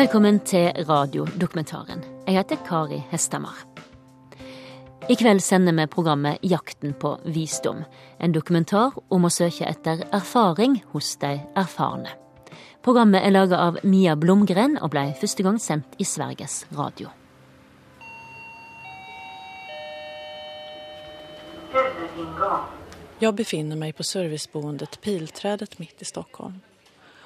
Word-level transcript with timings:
Velkommen 0.00 0.38
til 0.40 0.70
radiodokumentaren. 0.88 2.00
Jeg 2.24 2.38
heter 2.38 2.56
Kari 2.64 3.02
Hestamar. 3.10 3.58
I 5.12 5.16
kveld 5.20 5.42
sender 5.44 5.74
vi 5.76 5.84
programmet 5.92 6.38
Jakten 6.40 6.94
på 6.96 7.10
visdom. 7.34 7.82
En 8.16 8.32
dokumentar 8.32 8.96
om 9.12 9.28
å 9.28 9.30
søke 9.34 9.68
etter 9.68 10.00
erfaring 10.08 10.78
hos 10.94 11.10
de 11.20 11.34
erfarne. 11.52 12.14
Programmet 12.80 13.26
er 13.26 13.34
laga 13.34 13.60
av 13.60 13.82
Mia 13.84 14.14
Blomgren 14.16 14.78
og 14.80 14.94
ble 14.96 15.04
første 15.20 15.44
gang 15.44 15.60
sendt 15.60 16.00
i 16.00 16.08
Sveriges 16.08 16.62
Radio. 16.72 17.12
Jag 23.18 23.34
befinner 23.34 23.76
mig 23.76 23.92
på 23.92 24.02
serviceboendet 24.02 25.00
Pilträdet 25.00 25.78
mitt 25.78 26.02
i 26.02 26.04
Stockholm. 26.04 26.62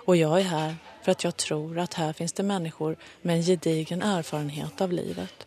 Och 0.04 0.16
jag 0.16 0.40
är 0.40 0.44
här 0.44 0.76
för 1.02 1.12
att 1.12 1.24
jag 1.24 1.36
tror 1.36 1.78
att 1.78 1.94
här 1.94 2.12
finns 2.12 2.32
det 2.32 2.42
människor 2.42 2.96
med 3.22 3.36
en 3.36 3.42
gedigen 3.42 4.02
erfarenhet 4.02 4.80
av 4.80 4.92
livet. 4.92 5.46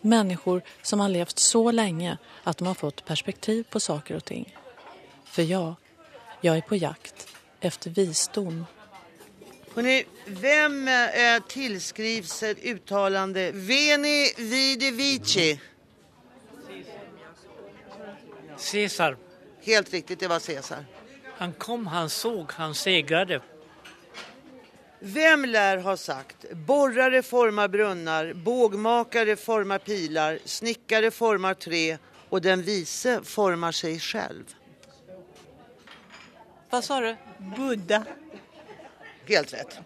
Människor 0.00 0.62
som 0.82 1.00
har 1.00 1.08
levt 1.08 1.38
så 1.38 1.70
länge 1.70 2.18
att 2.42 2.58
de 2.58 2.66
har 2.66 2.74
fått 2.74 3.04
perspektiv 3.04 3.64
på 3.70 3.80
saker 3.80 4.16
och 4.16 4.24
ting. 4.24 4.56
För 5.24 5.42
jag, 5.42 5.74
jag 6.40 6.56
är 6.56 6.60
på 6.60 6.76
jakt 6.76 7.28
efter 7.60 7.90
visdom. 7.90 8.66
Hörrni, 9.74 10.04
vem 10.26 10.88
eh, 10.88 11.42
tillskrivs 11.48 12.42
ett 12.42 12.58
uttalande 12.64 13.50
Veni 13.54 14.32
vidi 14.36 14.90
vici? 14.90 15.60
Caesar, 18.72 19.16
Helt 19.62 19.92
riktigt, 19.92 20.20
det 20.20 20.28
var 20.28 20.40
Caesar. 20.40 20.84
han 21.36 21.52
kom, 21.52 21.86
han 21.86 22.10
såg, 22.10 22.52
han 22.52 22.74
segrade. 22.74 23.40
Vem 25.08 25.44
lär 25.44 25.78
ha 25.78 25.96
sagt 25.96 26.52
borrare 26.52 27.22
formar 27.22 27.68
brunnar, 27.68 28.32
bågmakare 28.32 29.36
formar 29.36 29.78
pilar, 29.78 30.38
snickare 30.44 31.10
formar 31.10 31.54
trä 31.54 31.98
och 32.28 32.40
den 32.40 32.62
vise 32.62 33.20
formar 33.22 33.72
sig 33.72 34.00
själv? 34.00 34.44
Vad 36.70 36.84
sa 36.84 37.00
du? 37.00 37.16
Buddha. 37.56 38.04
Helt 39.26 39.54
rätt. 39.54 39.78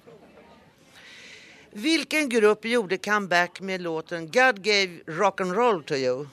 Vilken 1.70 2.28
grupp 2.28 2.64
gjorde 2.64 2.96
comeback 2.96 3.60
med 3.60 3.80
låten 3.80 4.30
God 4.30 4.62
gave 4.64 5.00
rock 5.06 5.40
and 5.40 5.52
roll 5.52 5.84
to 5.84 5.94
you? 5.94 6.26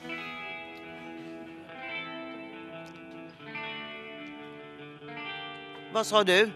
Vad 5.94 6.08
sa 6.08 6.24
du? 6.24 6.52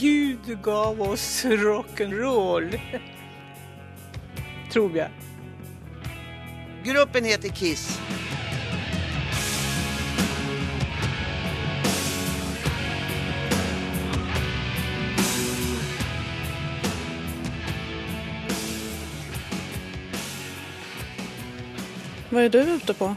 Gud 0.00 0.62
gav 0.62 1.02
oss 1.02 1.44
rock'n'roll. 1.44 2.80
Tror 4.72 4.96
jag. 4.96 5.08
Gruppen 6.84 7.24
heter 7.24 7.48
Kiss. 7.48 8.00
Vad 22.30 22.42
är 22.42 22.48
du 22.48 22.58
ute 22.58 22.94
på? 22.94 23.14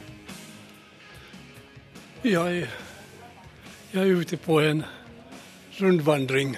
Jag 2.21 2.57
är, 2.57 2.69
jag 3.91 4.03
är 4.03 4.07
ute 4.07 4.37
på 4.37 4.61
en 4.61 4.83
rundvandring. 5.71 6.57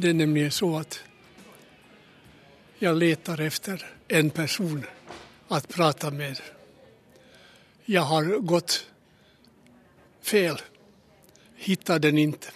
Det 0.00 0.08
är 0.08 0.14
nämligen 0.14 0.50
så 0.50 0.76
att 0.76 1.00
jag 2.78 2.96
letar 2.96 3.40
efter 3.40 3.86
en 4.08 4.30
person 4.30 4.86
att 5.48 5.68
prata 5.68 6.10
med. 6.10 6.40
Jag 7.84 8.02
har 8.02 8.24
gått 8.24 8.86
fel, 10.22 10.60
hittar 11.56 11.98
den 11.98 12.18
inte. 12.18 12.48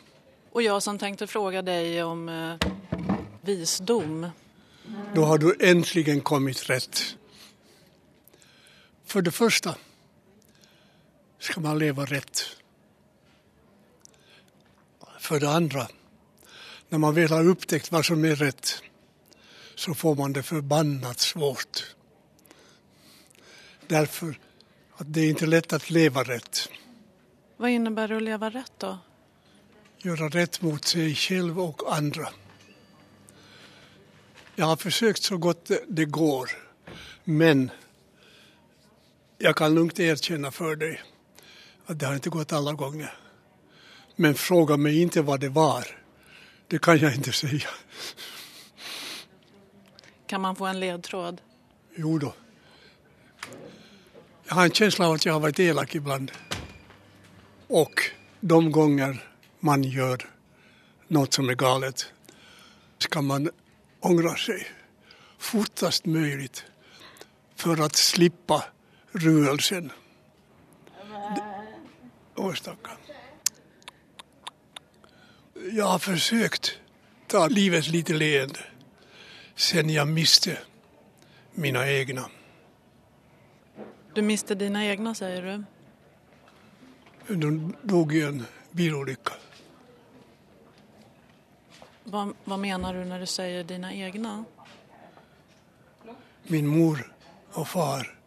Och 0.53 0.63
jag 0.63 0.83
som 0.83 0.99
tänkte 0.99 1.27
fråga 1.27 1.63
dig 1.63 2.03
om 2.03 2.29
eh, 2.29 2.55
visdom. 3.41 4.31
Då 5.15 5.25
har 5.25 5.39
du 5.39 5.57
äntligen 5.61 6.21
kommit 6.21 6.71
rätt. 6.71 7.17
För 9.05 9.23
det 9.23 9.31
första 9.33 9.75
ska 11.39 11.61
man 11.61 11.79
leva 11.79 12.05
rätt. 12.05 12.57
För 15.19 15.41
det 15.41 15.51
andra, 15.51 15.89
när 16.93 16.99
man 16.99 17.15
väl 17.15 17.31
har 17.31 17.49
upptäckt 17.49 17.93
vad 17.93 18.05
som 18.05 18.25
är 18.25 18.35
rätt 18.35 18.83
så 19.75 19.95
får 19.95 20.15
man 20.17 20.33
det 20.33 20.43
förbannat 20.43 21.21
svårt. 21.21 21.95
Därför 23.87 24.39
att 24.97 25.15
det 25.15 25.21
är 25.21 25.29
inte 25.29 25.47
lätt 25.47 25.73
att 25.73 25.91
leva 25.91 26.23
rätt. 26.23 26.69
Vad 27.57 27.71
innebär 27.71 28.09
det 28.09 28.17
att 28.17 28.23
leva 28.23 28.51
rätt 28.51 28.73
då? 28.79 28.99
Göra 29.99 30.29
rätt 30.29 30.63
mot 30.63 30.85
sig 30.85 31.15
själv 31.15 31.61
och 31.61 31.97
andra. 31.97 32.29
Jag 34.55 34.67
har 34.67 34.77
försökt 34.77 35.23
så 35.23 35.37
gott 35.37 35.71
det- 35.89 36.05
går. 36.05 36.51
Men 37.25 37.71
jag 39.39 39.57
kan 39.57 39.75
lugnt 39.75 40.01
erkänna 40.01 40.51
för 40.51 40.77
dig 40.77 41.03
att 41.87 41.99
det 41.99 42.07
har 42.07 42.15
inte 42.15 42.31
gått 42.31 42.53
alla 42.53 42.73
gånger. 42.73 43.15
Men 44.17 44.35
fråga 44.35 44.77
mig 44.77 45.03
inte 45.03 45.23
vad 45.23 45.41
det 45.41 45.49
var. 45.49 46.02
Det 46.73 46.79
kan 46.79 46.99
jag 46.99 47.15
inte 47.15 47.33
säga. 47.33 47.69
Kan 50.27 50.41
man 50.41 50.57
få 50.57 50.67
en 50.67 50.81
ledtråd? 50.81 51.41
Jo 51.95 52.19
då. 52.19 52.35
Jag 54.45 54.55
har 54.55 54.65
en 54.65 54.73
känsla 54.73 55.07
av 55.07 55.13
att 55.13 55.25
jag 55.25 55.33
har 55.33 55.41
varit 55.41 55.61
elak 55.61 55.95
ibland. 55.95 56.33
Och 57.69 58.01
de 58.41 58.73
gånger 58.73 59.29
man 59.61 59.83
gör 59.83 60.31
något 61.09 61.35
som 61.35 61.49
är 61.49 61.55
galet 61.55 62.13
ska 62.99 63.23
man 63.23 63.51
ångra 64.01 64.37
sig 64.37 64.67
fortast 65.39 66.07
möjligt 66.07 66.65
för 67.57 67.85
att 67.85 67.97
slippa 67.97 68.65
ruelsen. 69.13 69.93
Åh, 72.35 72.55
stackarn. 72.55 73.02
Jag 75.71 75.85
har 75.85 75.99
försökt 75.99 76.79
ta 77.27 77.49
livet 77.49 77.89
lite 77.89 78.13
leende 78.13 78.61
sen 79.55 79.91
jag 79.91 80.09
miste 80.09 80.59
mina 81.55 81.91
egna. 81.91 82.31
Du 84.15 84.23
miste 84.23 84.55
dina 84.55 84.87
egna 84.87 85.15
säger 85.15 85.43
du. 85.43 85.65
De 87.35 87.77
dog 87.83 88.15
i 88.15 88.23
en 88.23 88.45
bilolycka. 88.71 89.33
Vad, 92.05 92.35
vad 92.45 92.59
menar 92.59 92.95
du 92.95 93.05
när 93.05 93.21
du 93.21 93.27
säger 93.27 93.65
dina 93.65 93.95
egna? 93.95 94.45
Min 96.43 96.67
mor 96.67 97.15
och 97.53 97.69
far 97.69 98.19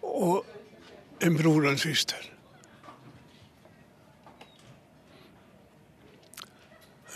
och 0.00 0.46
en 1.18 1.36
bror 1.36 1.64
och 1.64 1.70
en 1.70 1.78
syster. 1.78 2.35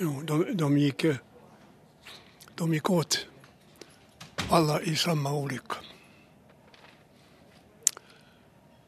Jo, 0.03 0.22
de, 0.22 0.56
de, 0.56 0.78
gick, 0.78 1.05
eh, 1.05 1.16
de 2.55 2.75
gick 2.75 2.91
åt 2.91 3.27
alla 4.50 4.81
i 4.81 4.97
samma 4.97 5.33
olycka. 5.33 5.77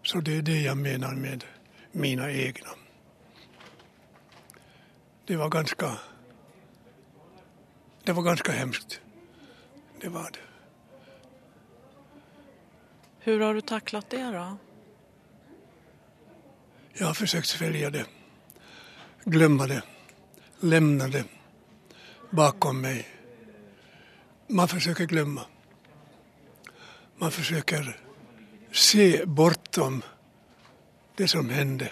Så 0.03 0.21
det 0.21 0.37
är 0.37 0.43
det 0.43 0.61
jag 0.61 0.77
menar 0.77 1.15
med 1.15 1.45
mina 1.93 2.31
egna. 2.33 2.69
Det 5.27 5.37
var 5.37 5.49
ganska, 5.49 5.99
det 8.05 8.13
var 8.13 8.23
ganska 8.23 8.53
hemskt. 8.53 9.01
Det 10.01 10.09
var 10.09 10.31
det. 10.31 10.39
Hur 13.19 13.41
har 13.41 13.55
du 13.55 13.61
tacklat 13.61 14.11
det 14.11 14.25
då? 14.25 14.57
Jag 16.93 17.07
har 17.07 17.15
försökt 17.15 17.49
svälja 17.49 17.91
det, 17.91 18.07
glömma 19.25 19.67
det, 19.67 19.83
lämna 20.63 21.09
det 21.09 21.25
bakom 22.31 22.81
mig. 22.81 23.09
Man 24.47 24.69
försöker 24.69 25.05
glömma. 25.05 25.41
Man 27.17 27.31
försöker 27.31 28.01
se 28.73 29.25
bortom 29.25 30.03
det 31.17 31.29
som 31.29 31.51
hände. 31.51 31.91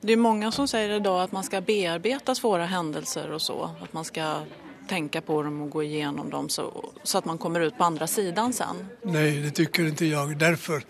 Det 0.00 0.12
är 0.12 0.16
många 0.16 0.52
som 0.52 0.68
säger 0.68 0.90
idag 0.90 1.22
att 1.22 1.32
man 1.32 1.44
ska 1.44 1.60
bearbeta 1.60 2.34
svåra 2.34 2.66
händelser 2.66 3.30
och 3.30 3.42
så. 3.42 3.70
Att 3.82 3.92
man 3.92 4.04
ska 4.04 4.42
tänka 4.88 5.20
på 5.20 5.42
dem 5.42 5.62
och 5.62 5.70
gå 5.70 5.82
igenom 5.82 6.30
dem 6.30 6.48
så, 6.48 6.92
så 7.02 7.18
att 7.18 7.24
man 7.24 7.38
kommer 7.38 7.60
ut 7.60 7.78
på 7.78 7.84
andra 7.84 8.06
sidan 8.06 8.52
sen. 8.52 8.86
Nej, 9.02 9.40
det 9.40 9.50
tycker 9.50 9.86
inte 9.86 10.06
jag. 10.06 10.38
Därför 10.38 10.82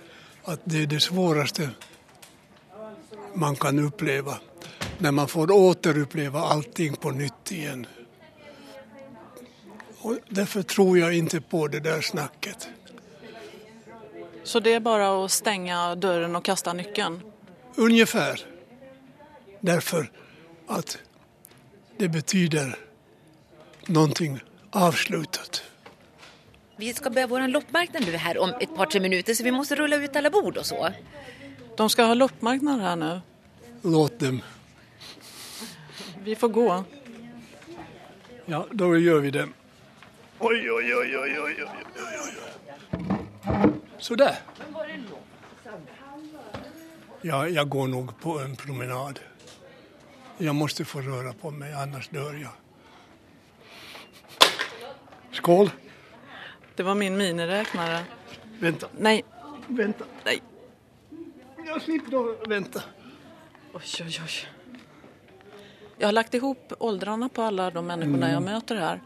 att 0.44 0.60
det 0.64 0.82
är 0.82 0.86
det 0.86 1.00
svåraste 1.00 1.70
man 3.34 3.56
kan 3.56 3.78
uppleva. 3.78 4.38
När 4.98 5.12
man 5.12 5.28
får 5.28 5.50
återuppleva 5.50 6.40
allting 6.40 6.96
på 6.96 7.10
nytt 7.10 7.52
igen. 7.52 7.86
Och 9.98 10.18
därför 10.28 10.62
tror 10.62 10.98
jag 10.98 11.14
inte 11.14 11.40
på 11.40 11.68
det 11.68 11.80
där 11.80 12.00
snacket. 12.00 12.68
Så 14.44 14.60
det 14.60 14.72
är 14.72 14.80
bara 14.80 15.24
att 15.24 15.30
stänga 15.30 15.94
dörren 15.94 16.36
och 16.36 16.44
kasta 16.44 16.72
nyckeln? 16.72 17.20
Ungefär. 17.74 18.40
Därför 19.60 20.10
att 20.66 20.98
det 21.98 22.08
betyder 22.08 22.78
någonting 23.86 24.40
avslutat. 24.70 25.62
Vi 26.76 26.94
ska 26.94 27.10
börja 27.10 27.26
vår 27.26 27.48
loppmarknad 27.48 28.06
nu 28.06 28.16
här 28.16 28.38
om 28.38 28.52
ett 28.60 28.76
par 28.76 28.86
tre 28.86 29.00
minuter 29.00 29.34
så 29.34 29.44
vi 29.44 29.50
måste 29.50 29.74
rulla 29.74 29.96
ut 29.96 30.16
alla 30.16 30.30
bord 30.30 30.56
och 30.56 30.66
så. 30.66 30.88
De 31.76 31.90
ska 31.90 32.02
ha 32.02 32.14
loppmarknad 32.14 32.80
här 32.80 32.96
nu. 32.96 33.20
Låt 33.82 34.20
dem. 34.20 34.40
Vi 36.24 36.36
får 36.36 36.48
gå. 36.48 36.84
Ja, 38.46 38.66
då 38.70 38.98
gör 38.98 39.18
vi 39.20 39.30
det. 39.30 39.48
Oj, 40.38 40.72
oj, 40.72 40.94
oj, 40.94 41.18
oj, 41.18 41.40
oj, 41.40 41.40
oj, 41.40 41.66
oj, 41.96 42.20
oj. 42.24 43.72
Sådär. 43.98 44.38
Ja, 47.22 47.48
jag 47.48 47.68
går 47.68 47.88
nog 47.88 48.20
på 48.20 48.38
en 48.38 48.56
promenad. 48.56 49.20
Jag 50.38 50.54
måste 50.54 50.84
få 50.84 51.00
röra 51.00 51.32
på 51.32 51.50
mig, 51.50 51.72
annars 51.72 52.08
dör 52.08 52.34
jag. 52.34 52.52
Skål! 55.32 55.70
Det 56.74 56.82
var 56.82 56.94
min 56.94 57.16
miniräknare. 57.16 58.04
Vänta, 58.60 58.88
Nej, 58.98 59.24
vänta. 59.66 60.04
nej. 60.24 60.42
Jag 61.66 61.82
slipper 61.82 62.10
då 62.10 62.36
vänta. 62.48 62.82
Oj, 63.72 63.82
oj, 64.00 64.20
oj. 64.24 64.48
Jag 65.98 66.08
har 66.08 66.12
lagt 66.12 66.34
ihop 66.34 66.72
åldrarna 66.78 67.28
på 67.28 67.42
alla 67.42 67.70
de 67.70 67.86
människorna 67.86 68.32
jag 68.32 68.42
möter 68.42 68.76
här 68.76 69.00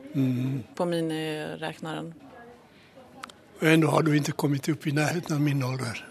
på 0.74 0.84
miniräknaren. 0.84 2.14
Och 3.60 3.66
ändå 3.66 3.88
har 3.88 4.02
du 4.02 4.16
inte 4.16 4.32
kommit 4.32 4.68
upp 4.68 4.86
i 4.86 4.92
närheten 4.92 5.36
av 5.36 5.42
min 5.42 5.64
ålder. 5.64 6.06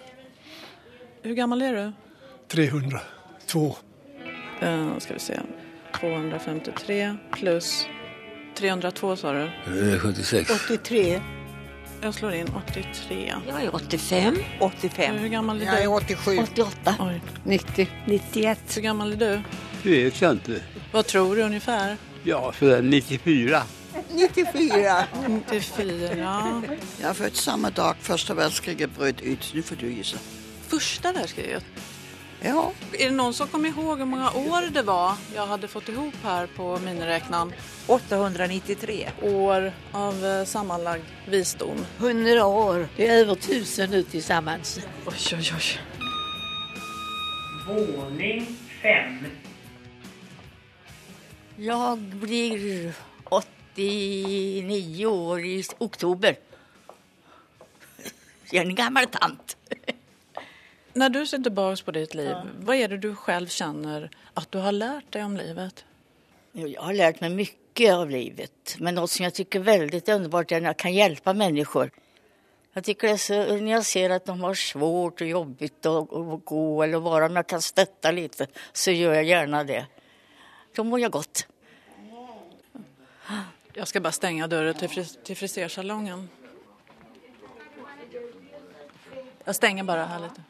Hur 1.21 1.33
gammal 1.33 1.61
är 1.61 1.73
du? 1.73 1.91
302. 2.47 3.75
Uh, 4.63 4.97
ska 4.97 5.13
vi 5.13 5.19
se. 5.19 5.39
253 5.99 7.15
plus 7.31 7.85
302 8.55 9.15
sa 9.15 9.33
du. 9.33 9.99
76. 9.99 10.51
83. 10.65 11.21
Jag 12.01 12.13
slår 12.13 12.33
in 12.33 12.47
83. 12.69 13.33
Jag 13.47 13.63
är 13.63 13.75
85. 13.75 14.35
85. 14.59 15.15
Hur 15.15 15.27
gammal 15.27 15.61
är 15.61 15.65
Jag 15.65 15.77
är 15.77 15.81
du? 15.81 15.87
87. 15.87 16.37
88. 16.37 16.95
Oj. 16.99 17.21
90. 17.43 17.87
91. 18.05 18.59
Hur 18.75 18.81
gammal 18.81 19.11
är 19.11 19.15
du? 19.15 19.41
Det 19.83 20.03
vet 20.03 20.21
jag 20.21 20.31
inte. 20.31 20.61
Vad 20.91 21.05
tror 21.07 21.35
du 21.35 21.41
ungefär? 21.41 21.97
Ja, 22.23 22.53
sådär 22.59 22.81
94. 22.81 23.63
94. 24.11 25.03
94. 25.27 26.63
Jag 27.01 27.09
är 27.09 27.13
född 27.13 27.35
samma 27.35 27.69
dag 27.69 27.95
första 28.01 28.33
världskriget 28.33 28.97
bröt 28.97 29.21
ut. 29.21 29.51
Nu 29.53 29.61
får 29.61 29.75
du 29.75 29.91
gissa. 29.91 30.17
Första 30.67 31.11
världskriget. 31.13 31.63
Ja, 32.41 32.71
Är 32.99 33.05
det 33.05 33.15
någon 33.15 33.33
som 33.33 33.47
kommer 33.47 33.69
ihåg 33.69 33.97
hur 33.97 34.05
många 34.05 34.31
år 34.31 34.69
det 34.73 34.81
var 34.81 35.13
jag 35.35 35.47
hade 35.47 35.67
fått 35.67 35.89
ihop 35.89 36.13
här 36.23 36.47
på 36.47 36.79
miniräknaren? 36.85 37.53
893. 37.87 39.09
År 39.21 39.71
av 39.91 40.25
eh, 40.25 40.45
sammanlagd 40.45 41.03
visdom. 41.29 41.85
100 41.99 42.45
år. 42.45 42.87
Det 42.95 43.07
är 43.07 43.17
över 43.17 43.35
tusen 43.35 43.89
nu 43.91 44.03
tillsammans. 44.03 44.79
Oj, 45.05 45.13
oj, 45.37 45.51
oj. 45.55 45.79
Våning 47.67 48.57
fem. 48.81 49.25
Jag 51.59 51.97
blir 51.97 52.93
89 53.23 55.05
år 55.05 55.45
i 55.45 55.63
oktober. 55.77 56.35
Jag 58.51 58.63
är 58.63 58.67
en 58.67 58.75
gammal 58.75 59.05
tant. 59.05 59.57
När 60.93 61.09
du 61.09 61.25
ser 61.25 61.37
tillbaka 61.37 61.83
på 61.85 61.91
ditt 61.91 62.15
liv, 62.15 62.35
vad 62.59 62.75
är 62.75 62.87
det 62.87 62.97
du 62.97 63.15
själv 63.15 63.47
känner 63.47 64.09
att 64.33 64.51
du 64.51 64.57
har 64.57 64.71
lärt 64.71 65.11
dig 65.11 65.23
om 65.23 65.37
livet? 65.37 65.85
Jag 66.51 66.81
har 66.81 66.93
lärt 66.93 67.21
mig 67.21 67.29
mycket 67.29 67.93
av 67.93 68.09
livet. 68.09 68.75
Men 68.79 68.95
något 68.95 69.11
som 69.11 69.23
jag 69.23 69.33
tycker 69.33 69.59
är 69.59 69.63
väldigt 69.63 70.09
underbart 70.09 70.51
är 70.51 70.61
när 70.61 70.69
jag 70.69 70.77
kan 70.77 70.93
hjälpa 70.93 71.33
människor. 71.33 71.91
Jag 72.73 72.83
tycker 72.83 73.07
det 73.07 73.17
så, 73.17 73.33
när 73.33 73.71
jag 73.71 73.85
ser 73.85 74.09
att 74.09 74.25
de 74.25 74.41
har 74.41 74.53
svårt 74.53 75.21
och 75.21 75.27
jobbigt 75.27 75.85
att 75.85 76.09
gå 76.45 76.83
eller 76.83 76.99
vara, 76.99 77.25
om 77.25 77.35
jag 77.35 77.47
kan 77.47 77.61
stötta 77.61 78.11
lite 78.11 78.47
så 78.73 78.91
gör 78.91 79.13
jag 79.13 79.23
gärna 79.23 79.63
det. 79.63 79.85
Då 80.77 80.83
mår 80.83 80.99
jag 80.99 81.11
gott. 81.11 81.47
Jag 83.73 83.87
ska 83.87 84.01
bara 84.01 84.11
stänga 84.11 84.47
dörren 84.47 84.73
till, 84.73 84.89
fris- 84.89 85.17
till 85.23 85.37
frisersalongen. 85.37 86.29
Jag 89.43 89.55
stänger 89.55 89.83
bara 89.83 90.05
här 90.05 90.19
lite. 90.19 90.41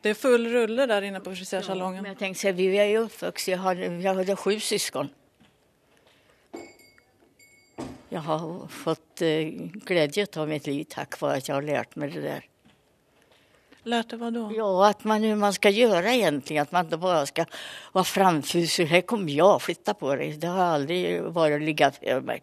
Det 0.00 0.10
är 0.10 0.14
full 0.14 0.46
rulle 0.46 0.86
där 0.86 1.02
inne 1.02 1.20
på 1.20 1.34
frisersalongen. 1.34 2.02
Men 2.02 2.10
jag 2.10 2.18
tänkte 2.18 2.40
säga, 2.40 2.52
vi 2.52 2.78
är 2.78 2.84
ju 2.84 2.98
uppvuxna, 2.98 3.50
jag 3.50 3.58
hade, 3.58 3.86
jag 3.86 4.14
hade 4.14 4.36
sju 4.36 4.60
syskon. 4.60 5.08
Jag 8.08 8.20
har 8.20 8.68
fått 8.68 9.22
eh, 9.22 9.28
glädje 9.86 10.26
av 10.36 10.48
mitt 10.48 10.66
liv 10.66 10.86
tack 10.88 11.20
vare 11.20 11.36
att 11.36 11.48
jag 11.48 11.54
har 11.54 11.62
lärt 11.62 11.96
mig 11.96 12.10
det 12.10 12.20
där. 12.20 12.44
Lärt 13.86 14.08
dig 14.10 14.18
vad 14.18 14.32
då? 14.32 14.52
Ja, 14.56 14.88
att 14.88 15.04
man, 15.04 15.22
hur 15.22 15.36
man 15.36 15.52
ska 15.52 15.70
göra 15.70 16.12
egentligen, 16.12 16.62
att 16.62 16.72
man 16.72 16.84
inte 16.84 16.96
bara 16.96 17.26
ska 17.26 17.44
vara 17.92 18.04
framfusig. 18.04 18.86
Här 18.86 19.00
kommer 19.00 19.32
jag, 19.32 19.62
flytta 19.62 19.94
på 19.94 20.14
dig. 20.14 20.32
Det 20.32 20.46
har 20.46 20.64
aldrig 20.64 21.22
varit 21.22 21.62
ligga 21.62 21.90
för 21.90 22.20
mig. 22.20 22.42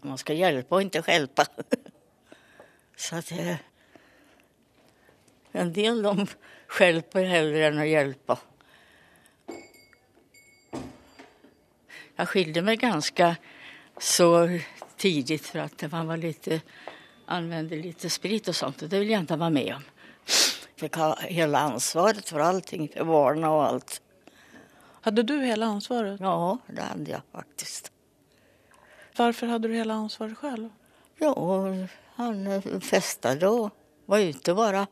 Man 0.00 0.18
ska 0.18 0.32
hjälpa 0.32 0.74
och 0.74 0.82
inte 0.82 1.02
skälpa. 1.02 1.46
Så 2.96 3.16
att 3.16 3.32
eh, 3.32 3.56
en 5.52 5.72
del 5.72 6.02
de 6.02 6.26
skälper 6.66 7.24
hellre 7.24 7.66
än 7.66 7.78
att 7.78 7.88
hjälpa. 7.88 8.38
Jag 12.16 12.28
skilde 12.28 12.62
mig 12.62 12.76
ganska 12.76 13.36
så 13.98 14.58
tidigt 14.96 15.46
för 15.46 15.58
att 15.58 15.92
man 15.92 16.06
var 16.06 16.16
lite, 16.16 16.60
använde 17.26 17.76
lite 17.76 18.10
sprit 18.10 18.48
och 18.48 18.56
sånt 18.56 18.82
och 18.82 18.88
det 18.88 18.98
vill 18.98 19.10
jag 19.10 19.20
inte 19.20 19.36
vara 19.36 19.50
med 19.50 19.74
om. 19.74 19.82
Fick 20.76 20.96
ha 20.96 21.16
hela 21.20 21.58
ansvaret 21.58 22.28
för 22.28 22.40
allting, 22.40 22.88
för 22.88 23.04
barnen 23.04 23.44
och 23.44 23.64
allt. 23.64 24.00
Hade 25.00 25.22
du 25.22 25.40
hela 25.40 25.66
ansvaret? 25.66 26.20
Ja, 26.20 26.58
det 26.66 26.82
hade 26.82 27.10
jag 27.10 27.20
faktiskt. 27.32 27.92
Varför 29.16 29.46
hade 29.46 29.68
du 29.68 29.74
hela 29.74 29.94
ansvaret 29.94 30.38
själv? 30.38 30.68
Ja, 31.18 31.34
han 32.14 32.62
festade 32.80 33.48
och 33.48 33.70
var 34.06 34.18
ute 34.18 34.54
bara. 34.54 34.86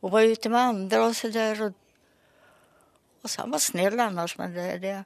Och 0.00 0.10
var 0.10 0.20
ute 0.20 0.48
med 0.48 0.60
andra 0.60 1.06
och 1.06 1.16
sådär. 1.16 1.62
Och, 1.62 1.72
och 3.22 3.30
så 3.30 3.40
han 3.40 3.50
var 3.50 3.58
snäll 3.58 4.00
annars, 4.00 4.38
men 4.38 4.54
det, 4.54 4.78
det, 4.78 5.04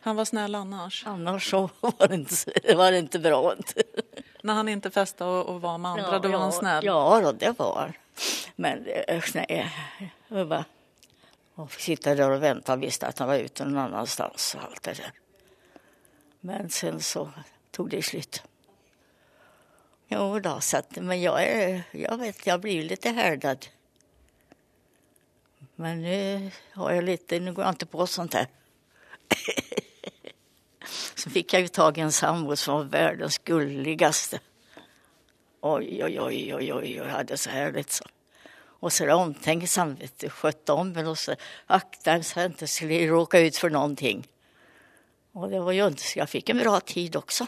Han 0.00 0.16
var 0.16 0.24
snäll 0.24 0.54
annars. 0.54 1.06
annars 1.06 1.50
så 1.50 1.70
var 1.80 2.08
det 2.08 2.14
inte, 2.14 2.74
var 2.74 2.90
det 2.90 2.98
inte 2.98 3.18
bra. 3.18 3.54
När 4.42 4.54
han 4.54 4.68
inte 4.68 4.90
festade 4.90 5.30
och, 5.30 5.46
och 5.46 5.60
var 5.60 5.78
med 5.78 5.90
andra, 5.90 6.18
då 6.18 6.28
var 6.28 6.38
han 6.38 6.52
snäll. 6.52 6.84
Ja, 6.84 7.20
då, 7.20 7.32
det 7.32 7.58
var. 7.58 7.92
Men 8.56 8.86
eh, 8.86 9.16
eh, 9.16 9.24
nej, 9.34 9.46
eh, 9.48 9.68
jag 10.28 10.48
bara 10.48 10.64
och 11.54 11.72
sitta 11.72 12.14
där 12.14 12.30
och 12.30 12.42
vänta 12.42 12.72
och 12.72 12.82
visste 12.82 13.06
att 13.06 13.18
han 13.18 13.28
var 13.28 13.36
ute 13.36 13.64
någon 13.64 13.78
annanstans 13.78 14.54
och 14.54 14.62
allt 14.62 14.82
det 14.82 14.92
där. 14.92 15.12
Men 16.40 16.70
sen 16.70 17.00
så 17.00 17.30
tog 17.70 17.90
det 17.90 18.02
slut. 18.02 18.42
Jo 20.08 20.38
då, 20.40 20.60
så 20.60 20.76
att, 20.76 20.96
men 20.96 21.22
jag 21.22 21.44
är, 21.44 21.82
jag 21.90 22.18
vet, 22.18 22.46
jag 22.46 22.60
blir 22.60 22.82
lite 22.82 23.10
härdad. 23.10 23.66
Men 25.74 26.02
nu 26.02 26.50
har 26.72 26.92
jag 26.92 27.04
lite, 27.04 27.40
nu 27.40 27.52
går 27.52 27.64
jag 27.64 27.72
inte 27.72 27.86
på 27.86 28.06
sånt 28.06 28.34
här. 28.34 28.46
så 31.14 31.30
fick 31.30 31.52
jag 31.52 31.62
ju 31.62 31.68
tag 31.68 31.98
i 31.98 32.00
en 32.00 32.12
sambo 32.12 32.56
som 32.56 32.74
var 32.74 32.84
världens 32.84 33.38
gulligaste. 33.38 34.40
Oj, 35.60 36.04
oj, 36.04 36.20
oj, 36.20 36.54
oj, 36.54 36.72
oj, 36.72 36.96
jag 36.96 37.04
hade 37.04 37.36
så 37.36 37.50
härligt 37.50 37.90
så. 37.90 38.04
Och 38.80 38.92
så 38.92 39.04
är 39.04 39.08
det 39.08 39.14
omtänksam, 39.14 39.94
vet 39.94 40.18
du, 40.18 40.30
skötte 40.30 40.72
om 40.72 40.92
mig 40.92 41.06
och 41.06 41.18
så 41.18 41.34
akta 41.66 42.22
så 42.22 42.38
jag 42.38 42.46
inte 42.46 42.66
skulle 42.66 43.06
råka 43.06 43.40
ut 43.40 43.56
för 43.56 43.70
någonting. 43.70 44.28
Och 45.32 45.50
det 45.50 45.60
var 45.60 45.72
ju 45.72 45.86
inte 45.86 46.02
så 46.02 46.18
jag 46.18 46.28
fick 46.28 46.48
en 46.48 46.58
bra 46.58 46.80
tid 46.80 47.16
också. 47.16 47.46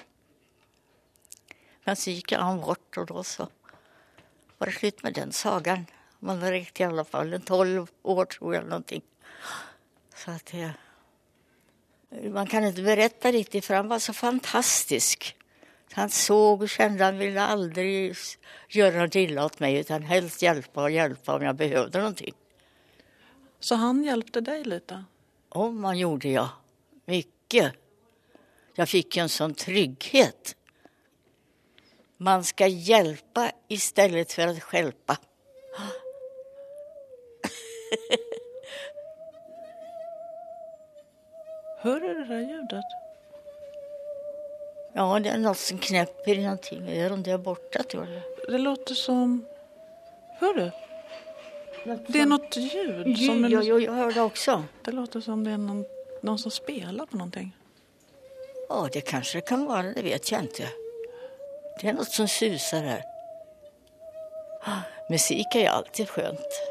Men 1.85 1.97
så 1.97 2.11
gick 2.11 2.33
han 2.33 2.61
bort 2.61 2.97
och 2.97 3.07
då 3.07 3.25
så 3.25 3.49
var 4.59 4.67
det 4.67 4.73
slut 4.73 5.02
med 5.02 5.14
den 5.14 5.33
sagan. 5.33 5.87
Man 6.19 6.43
har 6.43 6.50
räckt 6.50 6.81
i 6.81 6.85
alla 6.85 7.05
fall 7.05 7.33
en 7.33 7.40
12 7.40 7.87
år 8.02 8.25
tror 8.25 8.55
jag 8.55 8.64
någonting. 8.64 9.02
Så 10.14 10.31
att 10.31 10.47
det, 10.47 10.73
man 12.31 12.47
kan 12.47 12.64
inte 12.64 12.83
berätta 12.83 13.33
riktigt 13.33 13.64
för 13.64 13.75
han 13.75 13.88
var 13.88 13.99
så 13.99 14.12
fantastisk. 14.12 15.37
Han 15.92 16.11
såg 16.11 16.62
och 16.62 16.68
kände, 16.68 17.04
han 17.04 17.18
ville 17.18 17.40
aldrig 17.40 18.16
göra 18.68 19.02
något 19.02 19.14
illa 19.14 19.44
åt 19.44 19.61
mig 19.61 19.78
utan 19.78 20.02
helst 20.02 20.42
hjälpa 20.42 20.82
och 20.82 20.90
hjälpa 20.90 21.37
om 21.37 21.42
jag 21.42 21.56
behövde 21.56 21.99
någonting. 21.99 22.35
Så 23.61 23.75
han 23.75 24.04
hjälpte 24.04 24.40
dig 24.40 24.64
lite? 24.64 25.04
Om 25.49 25.80
man 25.80 25.99
gjorde 25.99 26.28
jag. 26.28 26.49
Mycket. 27.04 27.73
Jag 28.75 28.88
fick 28.88 29.16
en 29.16 29.28
sån 29.28 29.54
trygghet. 29.54 30.56
Man 32.16 32.44
ska 32.44 32.66
hjälpa 32.66 33.52
istället 33.68 34.32
för 34.32 34.47
att 34.47 34.62
stjälpa. 34.62 35.16
Hör 41.82 42.00
du 42.00 42.14
det 42.14 42.25
där 42.25 42.40
ljudet? 42.40 43.00
Ja, 44.92 45.20
det 45.20 45.28
är 45.28 45.38
något 45.38 45.59
som 45.59 45.78
knäpper 45.78 46.35
i 46.35 46.42
någonting 46.42 46.88
öron 46.88 47.23
där 47.23 47.38
borta 47.38 47.82
tror 47.82 48.09
jag. 48.09 48.23
Det 48.52 48.59
låter 48.59 48.94
som... 48.94 49.47
Hör 50.38 50.54
du? 50.54 50.70
Det 52.06 52.20
är 52.20 52.26
något 52.26 52.56
ljud. 52.56 53.06
Ljud, 53.06 53.18
som 53.18 53.44
en... 53.44 53.50
ja, 53.50 53.62
ja, 53.62 53.78
jag 53.78 53.92
hör 53.92 54.12
det 54.12 54.20
också. 54.20 54.64
Det 54.85 54.92
låter 54.92 55.20
som 55.20 55.44
det 55.44 55.50
är 55.50 55.59
någon, 55.59 55.85
någon 56.23 56.38
som 56.38 56.50
spelar 56.50 57.06
på 57.06 57.16
någonting. 57.16 57.56
Ja, 58.68 58.88
det 58.92 59.00
kanske 59.00 59.38
det 59.38 59.42
kan 59.42 59.64
vara, 59.64 59.82
det 59.82 60.02
vet 60.02 60.32
jag 60.32 60.40
inte. 60.40 60.68
Det 61.80 61.88
är 61.88 61.92
något 61.92 62.11
som 62.12 62.28
susar 62.28 62.82
här. 62.82 63.02
Ah, 64.62 64.80
Musik 65.11 65.47
är 65.54 65.61
ju 65.61 65.66
alltid 65.66 66.09
skönt. 66.09 66.62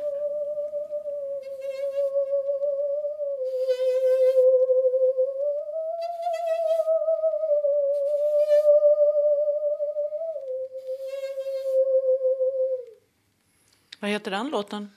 Vad 13.99 14.11
heter 14.11 14.31
den 14.31 14.49
låten? 14.49 14.89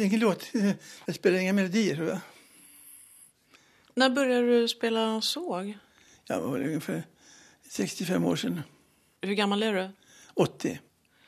Ingen 0.00 0.20
låt. 0.20 0.50
Jag 1.04 1.14
spelar 1.14 1.38
inga 1.38 1.52
melodier. 1.52 1.96
tror 1.96 2.08
jag. 2.08 2.18
När 3.94 4.10
började 4.10 4.46
du 4.46 4.68
spela 4.68 5.20
såg? 5.20 5.78
Jag 6.24 6.40
var 6.40 6.58
ungefär 6.58 7.02
65 7.68 8.24
år 8.24 8.36
sedan. 8.36 8.60
Hur 9.20 9.34
gammal 9.34 9.62
är 9.62 9.74
du? 9.74 9.88
80. 10.34 10.80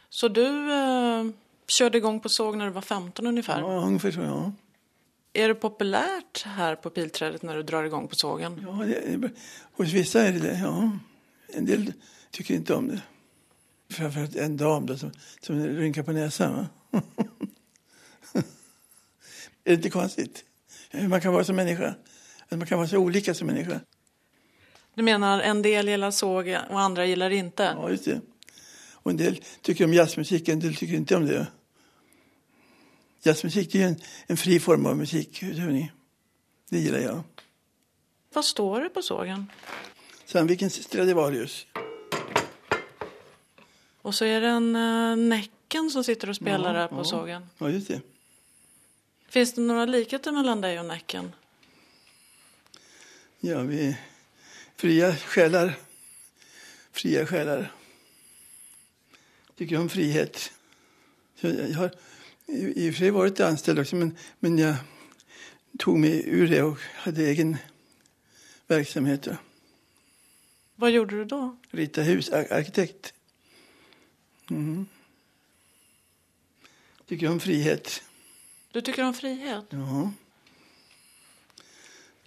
Så 0.08 0.28
du 0.28 0.72
eh, 0.72 1.24
körde 1.68 1.98
igång 1.98 2.20
på 2.20 2.28
såg 2.28 2.56
när 2.56 2.64
du 2.64 2.70
var 2.70 2.82
15 2.82 3.26
ungefär? 3.26 3.60
Ja, 3.60 3.66
ungefär 3.66 4.10
så, 4.10 4.20
ja. 4.20 4.52
Är 5.32 5.48
det 5.48 5.54
populärt 5.54 6.42
här 6.44 6.76
på 6.76 6.90
Pilträdet 6.90 7.42
när 7.42 7.56
du 7.56 7.62
drar 7.62 7.84
igång 7.84 8.08
på 8.08 8.14
sågen? 8.14 8.60
ja 8.66 8.84
det, 8.86 9.30
hos 9.72 9.92
vissa 9.92 10.22
är 10.22 10.32
det 10.32 10.38
det, 10.38 10.58
ja. 10.58 10.90
En 11.48 11.66
del 11.66 11.92
tycker 12.30 12.54
inte 12.54 12.74
om 12.74 12.88
det. 12.88 13.00
Framförallt 13.90 14.36
en 14.36 14.56
dam 14.56 14.86
då, 14.86 14.96
som, 14.96 15.10
som 15.40 15.66
rynkar 15.66 16.02
på 16.02 16.12
näsan. 16.12 16.54
Va? 16.54 16.68
är 18.34 18.42
det 19.64 19.74
inte 19.74 19.90
konstigt? 19.90 20.44
Hur 20.90 21.08
man 21.08 21.20
kan 21.20 21.32
vara 21.32 21.44
som 21.44 21.56
människa. 21.56 21.94
Att 22.48 22.58
man 22.58 22.66
kan 22.66 22.78
vara 22.78 22.88
så 22.88 22.98
olika 22.98 23.34
som 23.34 23.46
människa. 23.46 23.80
Du 24.94 25.02
menar 25.02 25.40
en 25.40 25.62
del 25.62 25.88
gillar 25.88 26.10
såg 26.10 26.56
och 26.70 26.80
andra 26.80 27.06
gillar 27.06 27.30
inte? 27.30 27.62
Ja, 27.62 27.90
just 27.90 28.04
det. 28.04 28.20
Och 28.92 29.10
en 29.10 29.16
del 29.16 29.40
tycker 29.62 29.84
om 29.84 29.94
jazzmusik, 29.94 30.48
en 30.48 30.60
del 30.60 30.74
tycker 30.74 30.94
inte 30.94 31.16
om 31.16 31.26
det. 31.26 31.46
Jazzmusik 33.22 33.74
är 33.74 33.86
en, 33.86 33.96
en 34.26 34.36
fri 34.36 34.60
form 34.60 34.86
av 34.86 34.96
musik, 34.96 35.42
hörni. 35.42 35.92
Det 36.70 36.78
gillar 36.78 36.98
jag. 36.98 37.22
Vad 38.34 38.44
står 38.44 38.80
det 38.80 38.88
på 38.88 39.02
sågen? 39.02 39.46
Sandvikens 40.24 40.82
Stradivarius. 40.82 41.66
Och 44.06 44.14
så 44.14 44.24
är 44.24 44.40
det 44.40 44.46
en 44.48 44.76
uh, 44.76 45.16
Näcken 45.16 45.90
som 45.90 46.04
sitter 46.04 46.28
och 46.30 46.36
spelar 46.36 46.74
Ja, 46.74 46.80
där 46.80 46.88
på 46.88 46.96
ja. 46.96 47.04
sågen. 47.04 47.50
Ja, 47.58 47.70
just 47.70 47.88
det. 47.88 48.00
Finns 49.28 49.52
det 49.54 49.60
några 49.60 49.84
likheter 49.84 50.32
mellan 50.32 50.60
dig 50.60 50.80
och 50.80 50.86
Näcken? 50.86 51.32
Ja, 53.40 53.60
vi 53.60 53.86
är 53.88 53.94
fria 54.76 55.16
själar. 55.16 55.74
Fria 56.92 57.26
själar. 57.26 57.72
Tycker 59.56 59.78
om 59.78 59.88
frihet. 59.88 60.52
Jag 61.40 61.70
jag 61.70 61.76
har 61.76 61.90
i 62.46 62.90
och 62.90 62.94
för 62.94 62.98
sig 62.98 63.10
varit 63.10 63.40
anställd 63.40 63.78
också, 63.78 63.96
men, 63.96 64.16
men 64.38 64.58
jag 64.58 64.76
tog 65.78 65.98
mig 65.98 66.22
ur 66.28 66.48
det 66.48 66.62
och 66.62 66.78
hade 66.94 67.22
egen 67.22 67.56
verksamhet. 68.66 69.28
Vad 70.76 70.90
gjorde 70.90 71.16
du 71.16 71.24
då? 71.24 71.56
Rita 71.70 72.02
hus, 72.02 72.30
ar- 72.30 72.52
arkitekt. 72.52 73.12
Mm. 74.50 74.86
Tycker 77.06 77.28
om 77.30 77.40
frihet. 77.40 78.02
Du 78.72 78.80
tycker 78.80 79.04
om 79.04 79.14
frihet? 79.14 79.64
Ja. 79.70 80.12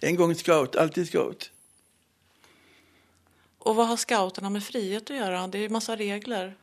En 0.00 0.16
gång 0.16 0.34
scout, 0.34 0.76
alltid 0.76 1.08
scout. 1.08 1.50
Och 3.58 3.76
vad 3.76 3.88
har 3.88 3.96
scouterna 3.96 4.50
med 4.50 4.64
frihet 4.64 5.10
att 5.10 5.16
göra? 5.16 5.48
Det 5.48 5.58
är 5.58 5.62
ju 5.62 5.68
massa 5.68 5.96
regler. 5.96 6.56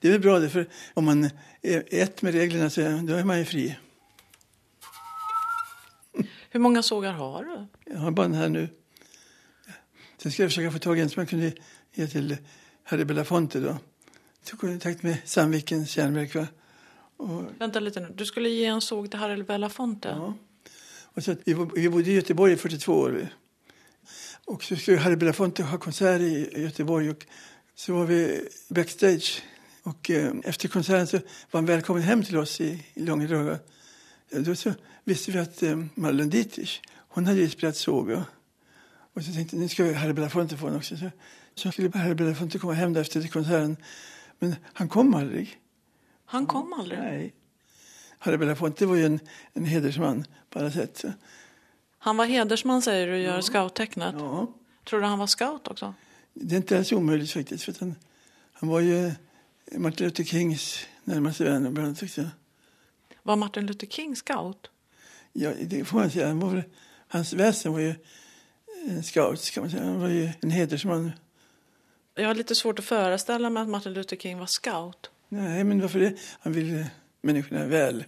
Det 0.00 0.08
är 0.08 0.12
väl 0.12 0.20
bra 0.20 0.38
det, 0.38 0.50
för 0.50 0.68
om 0.94 1.04
man 1.04 1.30
är 1.62 1.84
ett 1.90 2.22
med 2.22 2.34
reglerna 2.34 2.70
så 2.70 2.80
då 2.80 3.14
är 3.14 3.24
man 3.24 3.38
ju 3.38 3.44
fri. 3.44 3.78
Hur 6.50 6.60
många 6.60 6.82
sågar 6.82 7.12
har 7.12 7.44
du? 7.44 7.66
Jag 7.92 7.98
har 7.98 8.10
bara 8.10 8.28
den 8.28 8.36
här 8.36 8.48
nu. 8.48 8.68
Sen 10.18 10.32
ska 10.32 10.42
jag 10.42 10.50
försöka 10.50 10.72
få 10.72 10.78
tag 10.78 10.98
i 10.98 11.00
en 11.00 11.10
som 11.10 11.20
jag 11.20 11.28
kunde 11.28 11.52
ge 11.94 12.06
till 12.06 12.36
Harry 12.84 13.04
Belafonte 13.04 13.60
då. 13.60 13.78
Tog 14.50 14.60
kontakt 14.60 15.02
med 15.02 15.16
Sandvikens 15.24 15.96
järnverk 15.96 16.34
va. 16.34 16.46
Och, 17.16 17.44
Vänta 17.58 17.80
lite 17.80 18.00
nu. 18.00 18.12
Du 18.14 18.26
skulle 18.26 18.48
ge 18.48 18.64
en 18.64 18.80
såg 18.80 19.10
till 19.10 19.20
Harry 19.20 19.42
Belafonte? 19.42 20.08
ja. 20.08 20.34
och 21.14 21.24
så, 21.24 21.36
vi, 21.44 21.54
bo- 21.54 21.70
vi 21.74 21.88
bodde 21.88 22.10
i 22.10 22.14
Göteborg 22.14 22.52
i 22.52 22.56
42 22.56 22.92
år. 22.92 23.28
Och 24.44 24.64
så 24.64 24.76
skulle 24.76 24.98
Harry 24.98 25.16
Belafonte 25.16 25.62
ha 25.62 25.78
konsert 25.78 26.20
i 26.20 26.62
Göteborg 26.62 27.10
och 27.10 27.26
så 27.74 27.94
var 27.94 28.04
vi 28.06 28.48
backstage. 28.68 29.42
Och 29.82 30.10
eh, 30.10 30.32
efter 30.44 30.68
konserten 30.68 31.06
så 31.06 31.16
var 31.50 31.60
han 31.60 31.66
välkommen 31.66 32.02
hem 32.02 32.22
till 32.22 32.36
oss 32.36 32.60
i, 32.60 32.84
i 32.94 33.00
Långedraga. 33.00 33.58
Då 34.30 34.54
så 34.54 34.72
visste 35.04 35.30
vi 35.30 35.38
att 35.38 35.62
eh, 35.62 35.84
Marlene 35.94 36.30
Dietrich, 36.30 36.80
hon 37.08 37.26
hade 37.26 37.40
ju 37.40 37.48
spelat 37.48 37.76
såg. 37.76 38.10
Och 39.14 39.22
så 39.24 39.32
tänkte 39.32 39.56
nu 39.56 39.68
ska 39.68 39.92
Harry 39.92 40.12
Belafonte 40.12 40.56
få 40.56 40.66
en 40.66 40.76
också. 40.76 40.96
Så, 40.96 41.10
så 41.54 41.72
skulle 41.72 41.98
Harry 41.98 42.14
Belafonte 42.14 42.58
komma 42.58 42.72
hem 42.72 42.96
efter 42.96 43.28
konserten. 43.28 43.76
Men 44.38 44.56
han 44.72 44.88
kom 44.88 45.14
aldrig. 45.14 45.60
Han 46.24 46.46
kom 46.46 46.72
aldrig? 46.72 46.98
Nej. 46.98 47.34
Harry 48.18 48.36
Belafonte 48.36 48.86
var 48.86 48.96
ju 48.96 49.06
en, 49.06 49.20
en 49.52 49.64
hedersman 49.64 50.24
på 50.50 50.58
alla 50.58 50.70
sätt. 50.70 51.04
Han 51.98 52.16
var 52.16 52.26
hedersman 52.26 52.82
säger 52.82 53.06
du, 53.06 53.18
gör 53.18 53.40
scouttecknet. 53.40 54.14
Ja. 54.18 54.52
Tror 54.84 55.00
du 55.00 55.06
han 55.06 55.18
var 55.18 55.26
scout 55.26 55.68
också? 55.68 55.94
Det 56.34 56.54
är 56.54 56.56
inte 56.56 56.78
alls 56.78 56.92
omöjligt 56.92 57.30
faktiskt. 57.30 57.64
För 57.64 57.74
han, 57.80 57.94
han 58.52 58.68
var 58.68 58.80
ju 58.80 59.12
Martin 59.72 60.06
Luther 60.06 60.24
Kings 60.24 60.86
närmaste 61.04 61.44
vän. 61.44 61.74
bland 61.74 61.88
annat. 61.88 62.18
Var 63.22 63.36
Martin 63.36 63.66
Luther 63.66 63.86
King 63.86 64.16
scout? 64.16 64.70
Ja, 65.32 65.52
det 65.60 65.84
får 65.84 65.98
man 65.98 66.10
säga. 66.10 66.26
Han 66.26 66.40
var 66.40 66.64
hans 67.08 67.32
väsen 67.32 67.72
var 67.72 67.80
ju 67.80 67.94
en 68.86 69.02
scout, 69.02 69.50
kan 69.50 69.62
man 69.62 69.70
säga. 69.70 69.84
Han 69.84 70.00
var 70.00 70.08
ju 70.08 70.30
en 70.40 70.50
hedersman. 70.50 71.12
Jag 72.18 72.26
har 72.28 72.34
lite 72.34 72.54
svårt 72.54 72.78
att 72.78 72.84
föreställa 72.84 73.50
mig 73.50 73.62
att 73.62 73.68
Martin 73.68 73.92
Luther 73.92 74.16
King 74.16 74.38
var 74.38 74.46
scout. 74.46 75.10
Nej, 75.28 75.64
men 75.64 75.80
varför 75.80 75.98
det? 75.98 76.16
Han 76.40 76.52
ville 76.52 76.90
människorna 77.20 77.66
väl. 77.66 78.04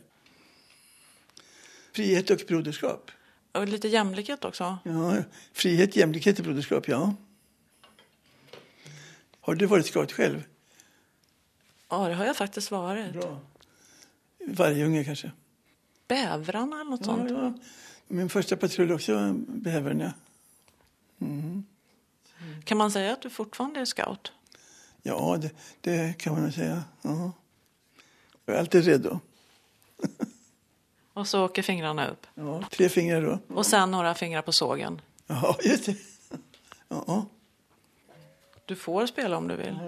Frihet 1.92 2.30
och 2.30 2.40
broderskap. 2.48 3.10
Och 3.52 3.68
lite 3.68 3.88
jämlikhet 3.88 4.44
också. 4.44 4.78
Ja, 4.84 5.16
frihet, 5.52 5.96
jämlikhet 5.96 6.38
och 6.38 6.44
broderskap, 6.44 6.88
ja. 6.88 7.14
Har 9.40 9.54
du 9.54 9.66
varit 9.66 9.86
scout 9.86 10.12
själv? 10.12 10.44
Ja, 11.88 12.08
det 12.08 12.14
har 12.14 12.24
jag 12.24 12.36
faktiskt 12.36 12.70
varit. 12.70 13.12
Bra. 13.12 13.40
Vargunge 14.46 15.04
kanske? 15.04 15.30
Bävrarna 16.08 16.80
eller 16.80 16.90
något 16.90 17.00
Ja, 17.00 17.06
sånt. 17.06 17.30
ja. 17.30 17.54
Min 18.08 18.28
första 18.28 18.56
patrull 18.56 18.92
också 18.92 19.12
ja. 19.12 19.18
Mm. 21.20 21.64
Kan 22.64 22.78
man 22.78 22.90
säga 22.90 23.12
att 23.12 23.22
du 23.22 23.30
fortfarande 23.30 23.80
är 23.80 23.84
scout? 23.84 24.32
Ja, 25.02 25.38
det, 25.40 25.50
det 25.80 26.18
kan 26.18 26.40
man 26.40 26.52
säga. 26.52 26.84
Ja. 27.02 27.32
Jag 28.46 28.56
är 28.56 28.60
alltid 28.60 28.84
redo. 28.84 29.20
Och 31.12 31.28
så 31.28 31.44
åker 31.44 31.62
fingrarna 31.62 32.08
upp. 32.08 32.26
Ja, 32.34 32.62
tre 32.70 32.88
fingrar 32.88 33.22
då. 33.22 33.54
Och 33.54 33.66
sen 33.66 33.90
några 33.90 34.14
fingrar 34.14 34.42
på 34.42 34.52
sågen. 34.52 35.00
Ja, 35.26 35.56
just 35.64 35.86
det. 35.86 35.96
Ja. 36.88 37.26
Du 38.64 38.76
får 38.76 39.06
spela 39.06 39.36
om 39.36 39.48
du 39.48 39.56
vill. 39.56 39.78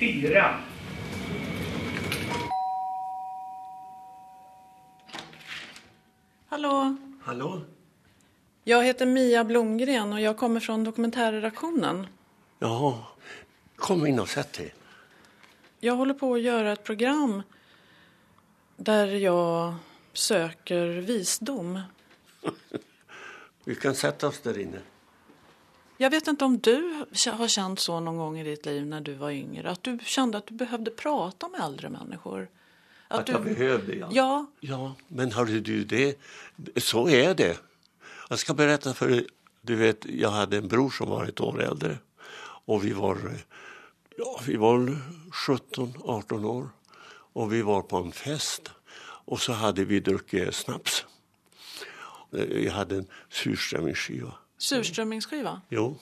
Våning 0.00 0.22
fyra. 0.22 0.60
Hallå? 6.48 6.96
Hallå? 7.22 7.60
Jag 8.64 8.84
heter 8.84 9.06
Mia 9.06 9.44
Blomgren 9.44 10.12
och 10.12 10.20
jag 10.20 10.36
kommer 10.36 10.60
från 10.60 10.84
dokumentärredaktionen. 10.84 12.06
Ja, 12.58 13.08
kom 13.76 14.06
in 14.06 14.18
och 14.18 14.28
sätt 14.28 14.52
dig. 14.52 14.74
Jag 15.80 15.94
håller 15.94 16.14
på 16.14 16.34
att 16.34 16.40
göra 16.40 16.72
ett 16.72 16.84
program 16.84 17.42
där 18.76 19.06
jag 19.06 19.74
söker 20.12 20.86
visdom. 20.86 21.80
Vi 23.64 23.74
kan 23.74 23.94
sätta 23.94 24.28
oss 24.28 24.40
där 24.40 24.58
inne. 24.58 24.78
Jag 25.96 26.10
vet 26.10 26.26
inte 26.26 26.44
om 26.44 26.58
du 26.58 27.04
har 27.32 27.48
känt 27.48 27.80
så 27.80 28.00
någon 28.00 28.16
gång 28.16 28.38
i 28.38 28.44
ditt 28.44 28.66
liv 28.66 28.86
när 28.86 29.00
du 29.00 29.14
var 29.14 29.30
yngre. 29.30 29.70
Att 29.70 29.82
du 29.82 29.98
kände 30.04 30.38
att 30.38 30.46
du 30.46 30.54
behövde 30.54 30.90
prata 30.90 31.48
med 31.48 31.60
äldre 31.60 31.88
människor. 31.88 32.48
Att, 33.08 33.28
jag 33.28 33.44
behövde, 33.44 33.94
ja. 33.94 34.08
Ja. 34.12 34.46
Ja, 34.60 34.94
men 35.08 35.32
hörru 35.32 35.60
du, 35.60 35.84
det, 35.84 36.18
så 36.76 37.08
är 37.08 37.34
det. 37.34 37.60
Jag 38.28 38.38
ska 38.38 38.54
berätta 38.54 38.94
för 38.94 39.08
dig. 39.08 39.26
Du 39.60 39.76
vet, 39.76 40.06
jag 40.06 40.30
hade 40.30 40.56
en 40.56 40.68
bror 40.68 40.90
som 40.90 41.08
var 41.08 41.24
ett 41.24 41.40
år 41.40 41.62
äldre. 41.62 41.98
Och 42.66 42.84
vi 42.84 42.92
var, 42.92 43.18
ja, 44.16 44.40
vi 44.46 44.56
var 44.56 44.98
17-18 45.48 46.44
år. 46.44 46.68
Och 47.08 47.52
vi 47.52 47.62
var 47.62 47.82
på 47.82 47.96
en 47.96 48.12
fest. 48.12 48.70
Och 49.00 49.40
så 49.40 49.52
hade 49.52 49.84
vi 49.84 50.00
druckit 50.00 50.54
snaps. 50.54 51.04
Jag 52.30 52.72
hade 52.72 52.96
en 52.96 53.06
surströmmingsskiva. 53.30 54.34
Surströmmingsskiva? 54.58 55.60
Jo. 55.68 55.98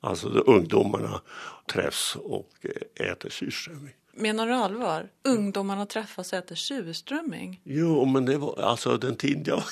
Alltså 0.00 0.28
ungdomarna 0.28 1.20
träffs 1.66 2.16
och 2.16 2.50
eh, 2.62 3.06
äter 3.10 3.30
surströmming. 3.30 3.94
Menar 4.12 4.46
du 4.46 4.52
allvar? 4.54 5.08
Ungdomarna 5.22 5.86
träffas 5.86 6.32
och 6.32 6.38
äter 6.38 6.54
surströmming? 6.56 7.60
Jo, 7.64 8.04
men 8.04 8.24
det 8.24 8.38
var 8.38 8.60
alltså 8.62 8.96
den 8.96 9.16
tiden 9.16 9.44
jag... 9.46 9.62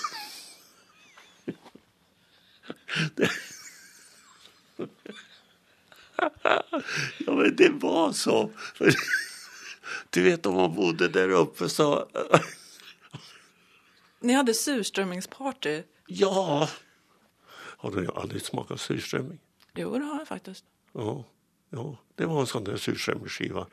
det... 3.15 3.31
ja, 7.27 7.33
men 7.35 7.57
det 7.57 7.69
var 7.69 8.13
så. 8.13 8.51
Du 10.11 10.23
vet, 10.23 10.47
om 10.47 10.55
man 10.55 10.75
bodde 10.75 11.09
där 11.09 11.29
uppe 11.31 11.69
så... 11.69 12.09
Ni 14.21 14.33
hade 14.33 14.55
surströmmingsparty? 14.55 15.83
Ja. 16.07 16.69
Har 17.85 17.91
du 17.91 18.09
aldrig 18.15 18.43
smakat 18.43 18.81
surströmming? 18.81 19.39
Jo, 19.75 19.99
det 19.99 20.05
har 20.05 20.19
jag 20.19 20.29
faktiskt. 20.29 20.65
Ja, 20.93 21.25
ja. 21.71 21.97
det 22.15 22.27
var 22.27 22.41
en 22.41 22.47
sån 22.47 22.65
där 22.65 22.77
surströmmingsskiva. 22.77 23.67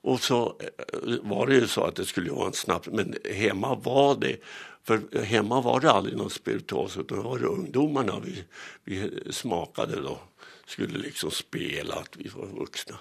Och 0.00 0.20
så 0.20 0.56
eh, 0.60 1.14
var 1.22 1.46
det 1.46 1.54
ju 1.54 1.66
så 1.66 1.84
att 1.84 1.96
det 1.96 2.04
skulle 2.04 2.30
vara 2.32 2.46
en 2.46 2.52
snaps, 2.52 2.88
men 2.92 3.14
hemma 3.24 3.74
var 3.74 4.16
det, 4.16 4.36
för 4.84 5.22
hemma 5.22 5.60
var 5.60 5.80
det 5.80 5.90
aldrig 5.90 6.16
någon 6.16 6.30
spirituos 6.30 6.96
utan 6.96 7.18
det 7.18 7.24
var 7.24 7.38
det 7.38 7.46
ungdomarna 7.46 8.20
vi, 8.20 8.44
vi 8.84 9.10
smakade 9.32 10.00
då. 10.00 10.18
Skulle 10.66 10.98
liksom 10.98 11.30
spela 11.30 11.94
att 11.94 12.16
vi 12.16 12.28
var 12.28 12.46
vuxna. 12.46 12.96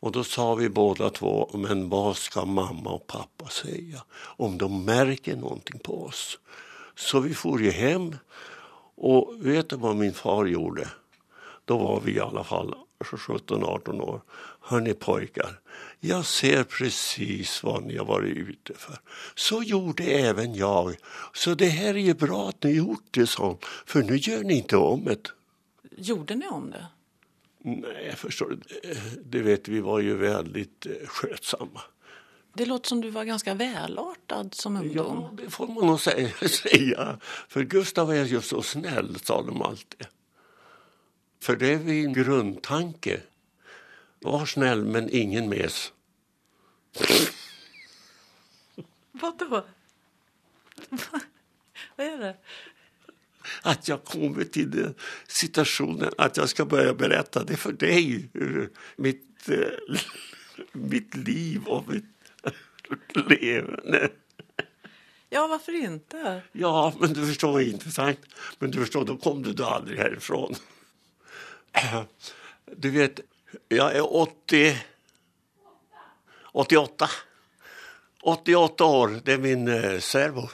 Och 0.00 0.12
då 0.12 0.24
sa 0.24 0.54
vi 0.54 0.68
båda 0.68 1.10
två, 1.10 1.50
men 1.54 1.88
vad 1.88 2.16
ska 2.16 2.44
mamma 2.44 2.90
och 2.90 3.06
pappa 3.06 3.48
säga 3.48 4.04
om 4.16 4.58
de 4.58 4.84
märker 4.84 5.36
någonting 5.36 5.78
på 5.78 6.04
oss? 6.04 6.38
Så 6.94 7.20
vi 7.20 7.34
for 7.34 7.62
ju 7.62 7.70
hem 7.70 8.16
och 8.96 9.34
vet 9.46 9.68
du 9.68 9.76
vad 9.76 9.96
min 9.96 10.14
far 10.14 10.46
gjorde? 10.46 10.88
Då 11.64 11.78
var 11.78 12.00
vi 12.00 12.12
i 12.12 12.20
alla 12.20 12.44
fall 12.44 12.74
17-18 12.98 14.00
år. 14.00 14.20
Hörni 14.60 14.94
pojkar, 14.94 15.60
jag 16.00 16.24
ser 16.24 16.64
precis 16.64 17.62
vad 17.62 17.82
ni 17.82 17.96
har 17.96 18.04
varit 18.04 18.36
ute 18.36 18.74
för. 18.74 18.98
Så 19.34 19.62
gjorde 19.62 20.04
även 20.04 20.54
jag. 20.54 20.96
Så 21.34 21.54
det 21.54 21.66
här 21.66 21.94
är 21.94 21.98
ju 21.98 22.14
bra 22.14 22.48
att 22.48 22.62
ni 22.62 22.70
gjort 22.70 23.04
det 23.10 23.26
så, 23.26 23.58
för 23.86 24.02
nu 24.02 24.16
gör 24.16 24.42
ni 24.42 24.54
inte 24.54 24.76
om 24.76 25.04
det. 25.04 25.28
Gjorde 25.96 26.34
ni 26.34 26.46
om 26.46 26.70
det? 26.70 26.86
Nej, 27.58 28.14
förstår 28.16 28.48
du. 28.48 28.58
Det 29.24 29.42
vet 29.42 29.68
vi 29.68 29.80
var 29.80 30.00
ju 30.00 30.16
väldigt 30.16 30.86
eh, 30.86 31.06
skötsamma. 31.06 31.80
Det 32.56 32.66
låter 32.66 32.88
som 32.88 33.00
du 33.00 33.10
var 33.10 33.24
ganska 33.24 33.54
välartad 33.54 34.54
som 34.54 34.76
ungdom. 34.76 35.22
Ja, 35.22 35.44
det 35.44 35.50
får 35.50 35.66
man 35.66 35.86
nog 35.86 36.00
säga. 36.50 37.18
För 37.48 37.62
Gustav 37.62 38.10
är 38.10 38.24
ju 38.24 38.40
så 38.40 38.62
snäll, 38.62 39.18
sa 39.22 39.42
de 39.42 39.62
alltid. 39.62 40.06
För 41.40 41.56
det 41.56 41.72
är 41.72 41.78
min 41.78 42.12
grundtanke. 42.12 43.20
Var 44.20 44.46
snäll, 44.46 44.84
men 44.84 45.08
ingen 45.10 45.48
mes. 45.48 45.92
Vadå? 49.12 49.48
Vad 51.96 52.06
är 52.06 52.18
det? 52.18 52.36
Att 53.62 53.88
jag 53.88 54.04
kommer 54.04 54.44
till 54.44 54.70
den 54.70 54.94
situationen 55.26 56.12
att 56.18 56.36
jag 56.36 56.48
ska 56.48 56.64
börja 56.64 56.94
berätta 56.94 57.44
det 57.44 57.56
för 57.56 57.72
dig. 57.72 58.28
Mitt, 58.96 59.48
äh, 59.48 59.98
mitt 60.72 61.14
liv 61.14 61.64
och 61.66 61.88
mitt 61.88 62.15
levande. 63.14 64.10
Ja, 65.28 65.46
varför 65.46 65.72
inte? 65.84 66.42
Ja, 66.52 66.92
men 67.00 67.12
du 67.12 67.26
förstår 67.26 67.52
vad 67.52 67.62
intressant. 67.62 68.20
Men 68.58 68.70
du 68.70 68.78
förstår, 68.78 69.04
då 69.04 69.16
kom 69.16 69.42
du 69.42 69.52
då 69.52 69.64
aldrig 69.64 69.98
härifrån. 69.98 70.54
Du 72.76 72.90
vet, 72.90 73.20
jag 73.68 73.96
är 73.96 74.14
80... 74.16 74.76
88. 76.52 77.08
88 78.22 78.84
år, 78.84 79.20
det 79.24 79.32
är 79.32 79.38
min 79.38 79.68
eh, 79.68 79.98
särbo. 79.98 80.48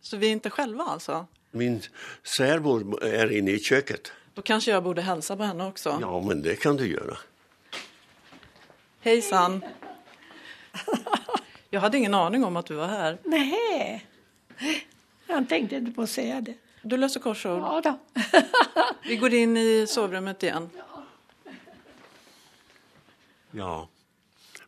Så 0.00 0.16
vi 0.16 0.26
är 0.26 0.32
inte 0.32 0.50
själva 0.50 0.84
alltså? 0.84 1.26
Min 1.50 1.82
särbo 2.22 2.98
är 2.98 3.32
inne 3.32 3.50
i 3.50 3.58
köket. 3.58 4.12
Då 4.34 4.42
kanske 4.42 4.70
jag 4.70 4.82
borde 4.82 5.02
hälsa 5.02 5.36
på 5.36 5.42
henne 5.42 5.66
också. 5.66 5.98
Ja, 6.00 6.20
men 6.20 6.42
det 6.42 6.56
kan 6.56 6.76
du 6.76 6.88
göra. 6.88 7.16
Hejsan. 9.00 9.64
Jag 11.76 11.80
hade 11.80 11.98
ingen 11.98 12.14
aning 12.14 12.44
om 12.44 12.56
att 12.56 12.66
du 12.66 12.74
var 12.74 12.86
här. 12.86 13.18
Nej, 13.24 14.06
jag 15.26 15.48
tänkte 15.48 15.76
inte 15.76 15.92
på 15.92 16.02
att 16.02 16.10
säga 16.10 16.40
det. 16.40 16.54
Du 16.82 16.96
löser 16.96 17.20
korsord? 17.20 17.62
Ja 17.62 17.80
då. 17.84 17.98
Vi 19.08 19.16
går 19.16 19.34
in 19.34 19.56
i 19.56 19.86
sovrummet 19.88 20.42
igen. 20.42 20.70
Ja, 23.50 23.88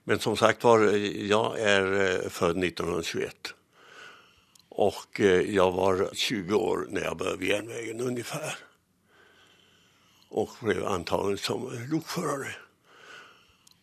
men 0.05 0.18
som 0.18 0.37
sagt 0.37 0.64
var, 0.64 0.81
jag 1.27 1.61
är 1.61 1.92
eh, 1.92 2.29
född 2.29 2.64
1921. 2.64 3.55
Och 4.68 5.21
eh, 5.21 5.40
jag 5.40 5.73
var 5.73 6.11
20 6.12 6.55
år 6.55 6.87
när 6.88 7.01
jag 7.01 7.16
började 7.16 7.38
vid 7.38 7.49
järnvägen 7.49 8.01
ungefär. 8.01 8.55
Och 10.29 10.51
blev 10.61 10.87
antagen 10.87 11.38
som 11.38 11.87
lokförare. 11.90 12.55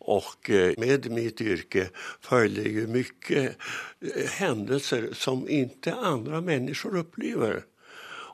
Och 0.06 0.50
eh, 0.50 0.74
med 0.78 1.10
mitt 1.10 1.40
yrke 1.40 1.88
följer 2.20 2.64
ju 2.64 2.86
mycket 2.86 3.56
eh, 4.00 4.30
händelser 4.30 5.08
som 5.12 5.48
inte 5.48 5.94
andra 5.94 6.40
människor 6.40 6.96
upplever. 6.96 7.64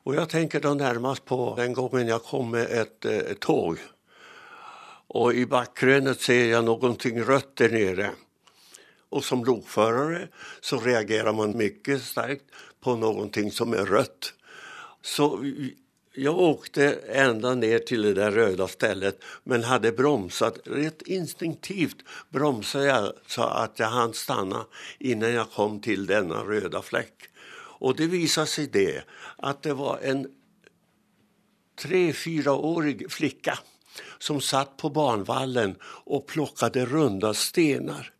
Och 0.05 0.15
jag 0.15 0.29
tänker 0.29 0.61
då 0.61 0.75
närmast 0.75 1.25
på 1.25 1.55
den 1.57 1.73
gången 1.73 2.09
jag 2.09 2.23
kom 2.23 2.51
med 2.51 2.71
ett, 2.71 3.05
ett 3.05 3.41
tåg. 3.41 3.79
Och 5.07 5.35
i 5.35 5.47
backkrönet 5.47 6.21
ser 6.21 6.45
jag 6.45 6.65
någonting 6.65 7.23
rött 7.23 7.57
där 7.57 7.69
nere. 7.71 8.11
Och 9.09 9.25
som 9.25 9.45
lokförare 9.45 10.29
så 10.61 10.81
reagerar 10.81 11.33
man 11.33 11.57
mycket 11.57 12.03
starkt 12.03 12.45
på 12.81 12.97
någonting 12.97 13.53
som 13.53 13.73
är 13.73 13.87
rött. 13.87 14.33
Så 15.03 15.45
jag 16.15 16.39
åkte 16.39 16.93
ända 17.09 17.55
ner 17.55 17.79
till 17.79 18.03
det 18.03 18.15
där 18.15 18.31
röda 18.31 18.69
stället 18.69 19.25
men 19.45 19.65
hade 19.65 19.93
bromsat. 19.93 20.59
Rätt 20.65 21.03
instinktivt 21.03 21.97
bromsade 22.31 22.85
jag 22.85 23.13
så 23.27 23.43
att 23.43 23.79
jag 23.79 23.87
hann 23.87 24.15
stanna 24.15 24.67
innan 24.99 25.33
jag 25.33 25.51
kom 25.51 25.81
till 25.81 26.07
denna 26.07 26.35
röda 26.35 26.83
fläck. 26.83 27.15
Och 27.79 27.97
det 27.97 28.07
visade 28.07 28.47
sig 28.47 28.67
det 28.67 29.05
att 29.37 29.63
det 29.63 29.75
var 29.75 29.99
en 30.03 30.29
tre, 31.79 32.13
fyraårig 32.13 33.13
flicka 33.13 33.59
som 34.19 34.41
satt 34.41 34.77
på 34.77 34.91
banvallen 34.91 35.77
och 35.85 36.27
plockade 36.27 36.85
runda 36.87 37.35
stenar. 37.35 38.13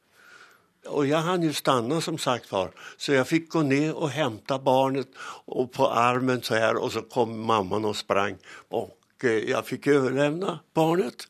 Och 0.87 1.07
jag 1.07 1.19
hann 1.19 1.43
ju 1.43 1.53
stanna 1.53 2.01
som 2.01 2.19
sagt 2.19 2.53
var, 2.53 2.71
så 2.97 3.13
jag 3.13 3.29
fick 3.29 3.49
gå 3.49 3.63
ner 3.63 3.95
och 3.95 4.11
hämta 4.11 4.59
barnet 4.59 5.09
och 5.45 5.73
på 5.73 5.91
armen 5.91 6.43
så 6.43 6.55
här 6.55 6.77
och 6.77 6.93
så 6.93 7.03
kom 7.03 7.47
mamman 7.47 7.85
och 7.85 7.97
sprang 7.97 8.37
och 8.69 8.99
eh, 9.23 9.31
jag 9.31 9.67
fick 9.67 9.87
överlämna 9.87 10.59
barnet. 10.75 11.29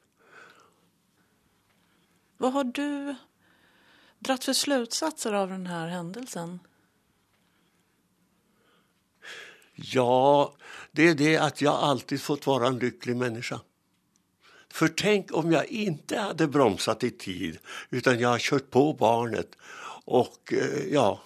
Vad 2.37 2.53
har 2.53 2.65
du 2.65 3.15
dratt 4.19 4.45
för 4.45 4.53
slutsatser 4.53 5.33
av 5.33 5.49
den 5.49 5.67
här 5.67 5.88
händelsen? 5.88 6.59
Ja, 9.75 10.55
det 10.93 11.09
är 11.09 11.15
det 11.15 11.37
att 11.37 11.61
jag 11.61 11.75
alltid 11.75 12.23
fått 12.23 12.47
vara 12.47 12.67
en 12.67 12.79
lycklig 12.79 13.17
människa. 13.17 13.61
För 14.73 14.89
tänk 14.89 15.37
om 15.37 15.53
jag 15.53 15.67
inte 15.67 16.19
hade 16.19 16.47
bromsat 16.47 17.05
i 17.05 17.11
tid 17.11 17.59
utan 17.91 18.19
jag 18.19 18.29
har 18.29 18.39
kört 18.39 18.71
på 18.71 18.93
barnet. 18.93 19.57
Och 20.05 20.53
eh, 20.53 20.93
ja, 20.93 21.23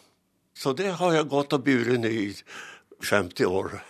så 0.55 0.73
det 0.73 0.89
har 0.89 1.15
jag 1.15 1.29
gått 1.29 1.53
och 1.53 1.63
burit 1.63 2.05
i 2.05 2.35
50 3.11 3.47
år 3.47 3.85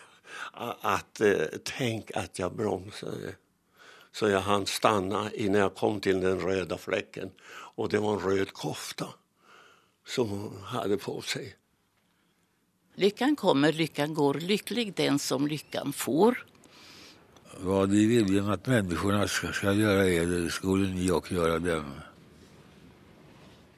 att 0.80 1.20
eh, 1.20 1.32
tänk 1.64 2.10
att 2.16 2.38
jag 2.38 2.56
bromsade. 2.56 3.34
Så 4.12 4.28
jag 4.28 4.40
hann 4.40 4.66
stanna 4.66 5.30
innan 5.34 5.60
jag 5.60 5.74
kom 5.74 6.00
till 6.00 6.20
den 6.20 6.40
röda 6.40 6.78
fläcken 6.78 7.30
och 7.48 7.88
det 7.88 7.98
var 7.98 8.12
en 8.12 8.20
röd 8.20 8.52
kofta 8.52 9.06
som 10.06 10.28
hon 10.28 10.62
hade 10.64 10.96
på 10.96 11.20
sig. 11.22 11.56
Lyckan 12.94 13.36
kommer, 13.36 13.72
lyckan 13.72 14.14
går, 14.14 14.34
lycklig 14.34 14.94
den 14.94 15.18
som 15.18 15.46
lyckan 15.46 15.92
får. 15.92 16.46
Vad 17.60 17.90
ni 17.90 18.06
vill 18.06 18.50
att 18.50 18.66
människorna 18.66 19.28
ska, 19.28 19.52
ska 19.52 19.72
göra 19.72 20.08
er, 20.08 20.26
det 20.26 20.50
skulle 20.50 20.88
ni 20.88 21.10
också 21.10 21.34
göra 21.34 21.58
dem. 21.58 22.00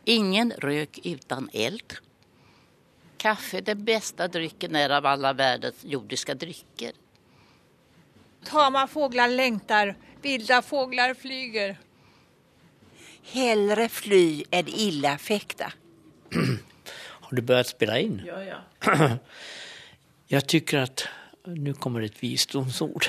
Ingen 0.04 0.50
rök 0.50 0.98
utan 1.04 1.50
eld. 1.52 1.94
Kaffe, 3.16 3.60
den 3.60 3.84
bästa 3.84 4.28
drycken 4.28 4.76
är 4.76 4.90
av 4.90 5.06
alla 5.06 5.32
världens 5.32 5.84
jordiska 5.84 6.34
drycker. 6.34 6.92
Tama 8.44 8.86
fåglar 8.86 9.28
längtar, 9.28 9.96
vilda 10.22 10.62
fåglar 10.62 11.14
flyger. 11.14 11.78
Hellre 13.22 13.88
fly 13.88 14.44
än 14.50 14.68
illa 14.68 15.18
fäkta. 15.18 15.72
Har 17.20 17.36
du 17.36 17.42
börjat 17.42 17.66
spela 17.66 17.98
in? 17.98 18.22
Ja, 18.26 18.44
ja. 18.44 19.18
Jag 20.26 20.46
tycker 20.46 20.78
att, 20.78 21.08
nu 21.54 21.74
kommer 21.74 22.00
ett 22.00 22.22
visdomsord, 22.22 23.06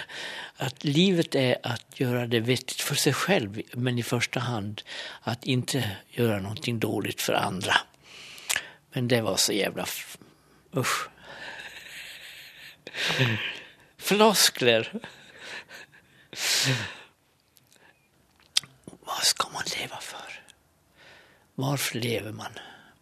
att 0.55 0.83
livet 0.83 1.35
är 1.35 1.57
att 1.63 1.99
göra 1.99 2.27
det 2.27 2.39
vettigt 2.39 2.81
för 2.81 2.95
sig 2.95 3.13
själv 3.13 3.61
men 3.73 3.99
i 3.99 4.03
första 4.03 4.39
hand 4.39 4.81
att 5.21 5.45
inte 5.45 5.97
göra 6.09 6.39
någonting 6.39 6.79
dåligt 6.79 7.21
för 7.21 7.33
andra. 7.33 7.73
Men 8.91 9.07
det 9.07 9.21
var 9.21 9.37
så 9.37 9.53
jävla... 9.53 9.83
Usch. 9.83 10.17
Usch. 10.77 11.09
Floskler. 13.97 14.99
Vad 18.85 19.23
ska 19.23 19.49
man 19.49 19.63
leva 19.79 19.97
för? 19.97 20.43
Varför 21.55 21.99
lever 21.99 22.31
man? 22.31 22.51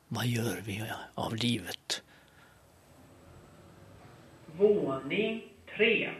Vad 0.07 0.25
gör 0.25 0.61
vi 0.65 0.83
av 1.15 1.35
livet? 1.35 2.01
Våning 4.55 5.53
3. 5.77 6.13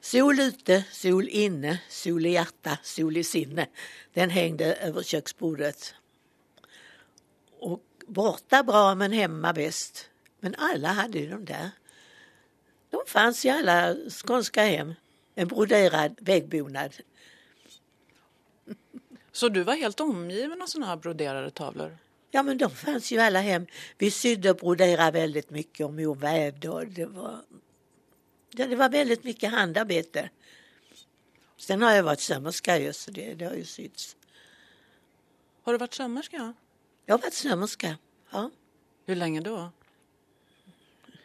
Sol 0.00 0.40
ute, 0.40 0.84
sol 0.90 1.28
inne, 1.28 1.80
sol 1.88 2.26
i 2.26 2.30
hjärta, 2.30 2.78
sol 2.82 3.16
i 3.16 3.24
sinne. 3.24 3.66
Den 4.12 4.30
hängde 4.30 4.74
över 4.74 5.02
köksbordet. 5.02 5.94
Och 7.60 7.82
borta 8.06 8.62
bra 8.62 8.94
men 8.94 9.12
hemma 9.12 9.52
bäst. 9.52 10.10
Men 10.40 10.54
alla 10.58 10.88
hade 10.88 11.18
ju 11.18 11.30
de 11.30 11.44
där. 11.44 11.70
De 12.90 13.00
fanns 13.06 13.44
i 13.44 13.50
alla 13.50 13.96
skånska 14.10 14.62
hem. 14.62 14.94
En 15.34 15.48
broderad 15.48 16.18
väggbonad. 16.20 16.94
Så 19.32 19.48
du 19.48 19.62
var 19.62 19.74
helt 19.74 20.00
omgiven 20.00 20.62
av 20.62 20.66
sådana 20.66 20.86
här 20.86 20.96
broderade 20.96 21.50
tavlor? 21.50 21.98
Ja 22.34 22.42
men 22.42 22.58
de 22.58 22.70
fanns 22.70 23.12
ju 23.12 23.18
alla 23.18 23.40
hem. 23.40 23.66
Vi 23.98 24.10
sydde 24.10 24.50
och 24.50 24.56
broderade 24.56 25.10
väldigt 25.18 25.50
mycket 25.50 25.86
och 25.86 25.92
mor 25.92 26.14
vävde 26.14 26.68
och 26.68 26.86
det 26.86 27.06
var, 27.06 27.44
ja, 28.50 28.66
det 28.66 28.76
var 28.76 28.88
väldigt 28.88 29.24
mycket 29.24 29.50
handarbete. 29.50 30.30
Sen 31.56 31.82
har 31.82 31.92
jag 31.92 32.02
varit 32.02 32.20
sömmerska 32.20 32.78
ju 32.78 32.92
så 32.92 33.10
det, 33.10 33.34
det 33.34 33.44
har 33.44 33.54
ju 33.54 33.64
sytts. 33.64 34.16
Har 35.62 35.72
du 35.72 35.78
varit 35.78 35.94
sömmerska? 35.94 36.54
Jag 37.06 37.14
har 37.14 37.22
varit 37.22 37.34
sömmerska, 37.34 37.98
ja. 38.30 38.50
Hur 39.06 39.16
länge 39.16 39.40
då? 39.40 39.70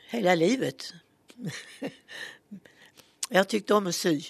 Hela 0.08 0.36
livet. 0.36 0.94
jag 3.30 3.48
tyckte 3.48 3.74
om 3.74 3.88
att 3.88 3.96
sy. 3.96 4.22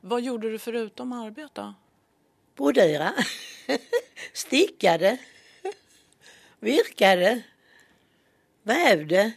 Vad 0.00 0.22
gjorde 0.22 0.50
du 0.50 0.58
förutom 0.58 1.12
arbeta? 1.12 1.74
Brodera. 2.56 3.14
Stickade. 4.32 5.18
Virkade. 6.60 7.42
Vävde. 8.62 9.32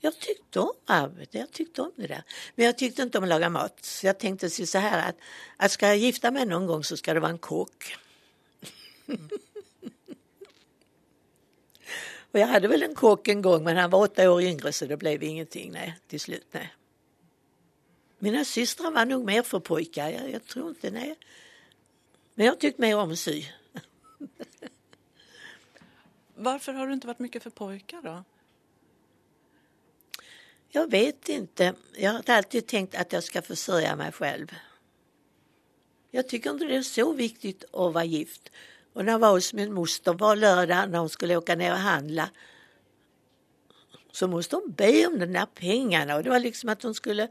Jag 0.00 0.18
tyckte 0.18 0.60
om 0.60 0.72
arbete, 0.84 1.38
jag 1.38 1.52
tyckte 1.52 1.82
om 1.82 1.92
det 1.96 2.06
där. 2.06 2.22
Men 2.54 2.66
jag 2.66 2.78
tyckte 2.78 3.02
inte 3.02 3.18
om 3.18 3.24
att 3.24 3.30
laga 3.30 3.50
mat. 3.50 3.84
Så 3.84 4.06
jag 4.06 4.18
tänkte 4.18 4.50
så 4.50 4.78
här 4.78 5.08
att, 5.08 5.16
att 5.56 5.72
ska 5.72 5.86
jag 5.86 5.96
gifta 5.96 6.30
mig 6.30 6.46
någon 6.46 6.66
gång 6.66 6.84
så 6.84 6.96
ska 6.96 7.14
det 7.14 7.20
vara 7.20 7.30
en 7.30 7.38
kock. 7.38 7.96
Och 12.30 12.38
jag 12.38 12.46
hade 12.46 12.68
väl 12.68 12.82
en 12.82 12.94
kock 12.94 13.28
en 13.28 13.42
gång 13.42 13.64
men 13.64 13.76
han 13.76 13.90
var 13.90 14.00
åtta 14.00 14.30
år 14.30 14.42
yngre 14.42 14.72
så 14.72 14.86
det 14.86 14.96
blev 14.96 15.22
ingenting 15.22 15.72
nej, 15.72 15.98
till 16.06 16.20
slut. 16.20 16.46
Nej. 16.50 16.74
Mina 18.18 18.44
systrar 18.44 18.90
var 18.90 19.04
nog 19.04 19.24
mer 19.24 19.42
för 19.42 19.60
pojkar, 19.60 20.10
jag, 20.10 20.30
jag 20.30 20.44
tror 20.44 20.68
inte, 20.68 20.90
nej. 20.90 21.14
Men 22.34 22.46
jag 22.46 22.60
tyckte 22.60 22.80
mer 22.82 22.96
om 22.96 23.10
att 23.10 23.18
sy. 23.18 23.44
Varför 26.38 26.72
har 26.72 26.86
du 26.86 26.92
inte 26.92 27.06
varit 27.06 27.18
mycket 27.18 27.42
för 27.42 27.50
pojkar 27.50 28.02
då? 28.02 28.24
Jag 30.68 30.90
vet 30.90 31.28
inte. 31.28 31.74
Jag 31.96 32.12
har 32.12 32.30
alltid 32.30 32.66
tänkt 32.66 32.94
att 32.94 33.12
jag 33.12 33.24
ska 33.24 33.42
försörja 33.42 33.96
mig 33.96 34.12
själv. 34.12 34.54
Jag 36.10 36.28
tycker 36.28 36.50
inte 36.50 36.64
det 36.64 36.76
är 36.76 36.82
så 36.82 37.12
viktigt 37.12 37.64
att 37.64 37.94
vara 37.94 38.04
gift. 38.04 38.52
Och 38.92 39.04
när 39.04 39.12
jag 39.12 39.18
var 39.18 39.30
hos 39.30 39.52
min 39.52 39.72
moster 39.72 40.12
var 40.12 40.36
lördag 40.36 40.90
när 40.90 40.98
hon 40.98 41.08
skulle 41.08 41.36
åka 41.36 41.54
ner 41.54 41.72
och 41.72 41.78
handla 41.78 42.30
så 44.12 44.28
måste 44.28 44.56
hon 44.56 44.72
be 44.72 45.06
om 45.06 45.18
de 45.18 45.26
där 45.26 45.46
pengarna 45.46 46.16
och 46.16 46.22
det 46.22 46.30
var 46.30 46.38
liksom 46.38 46.68
att 46.68 46.82
hon 46.82 46.94
skulle 46.94 47.28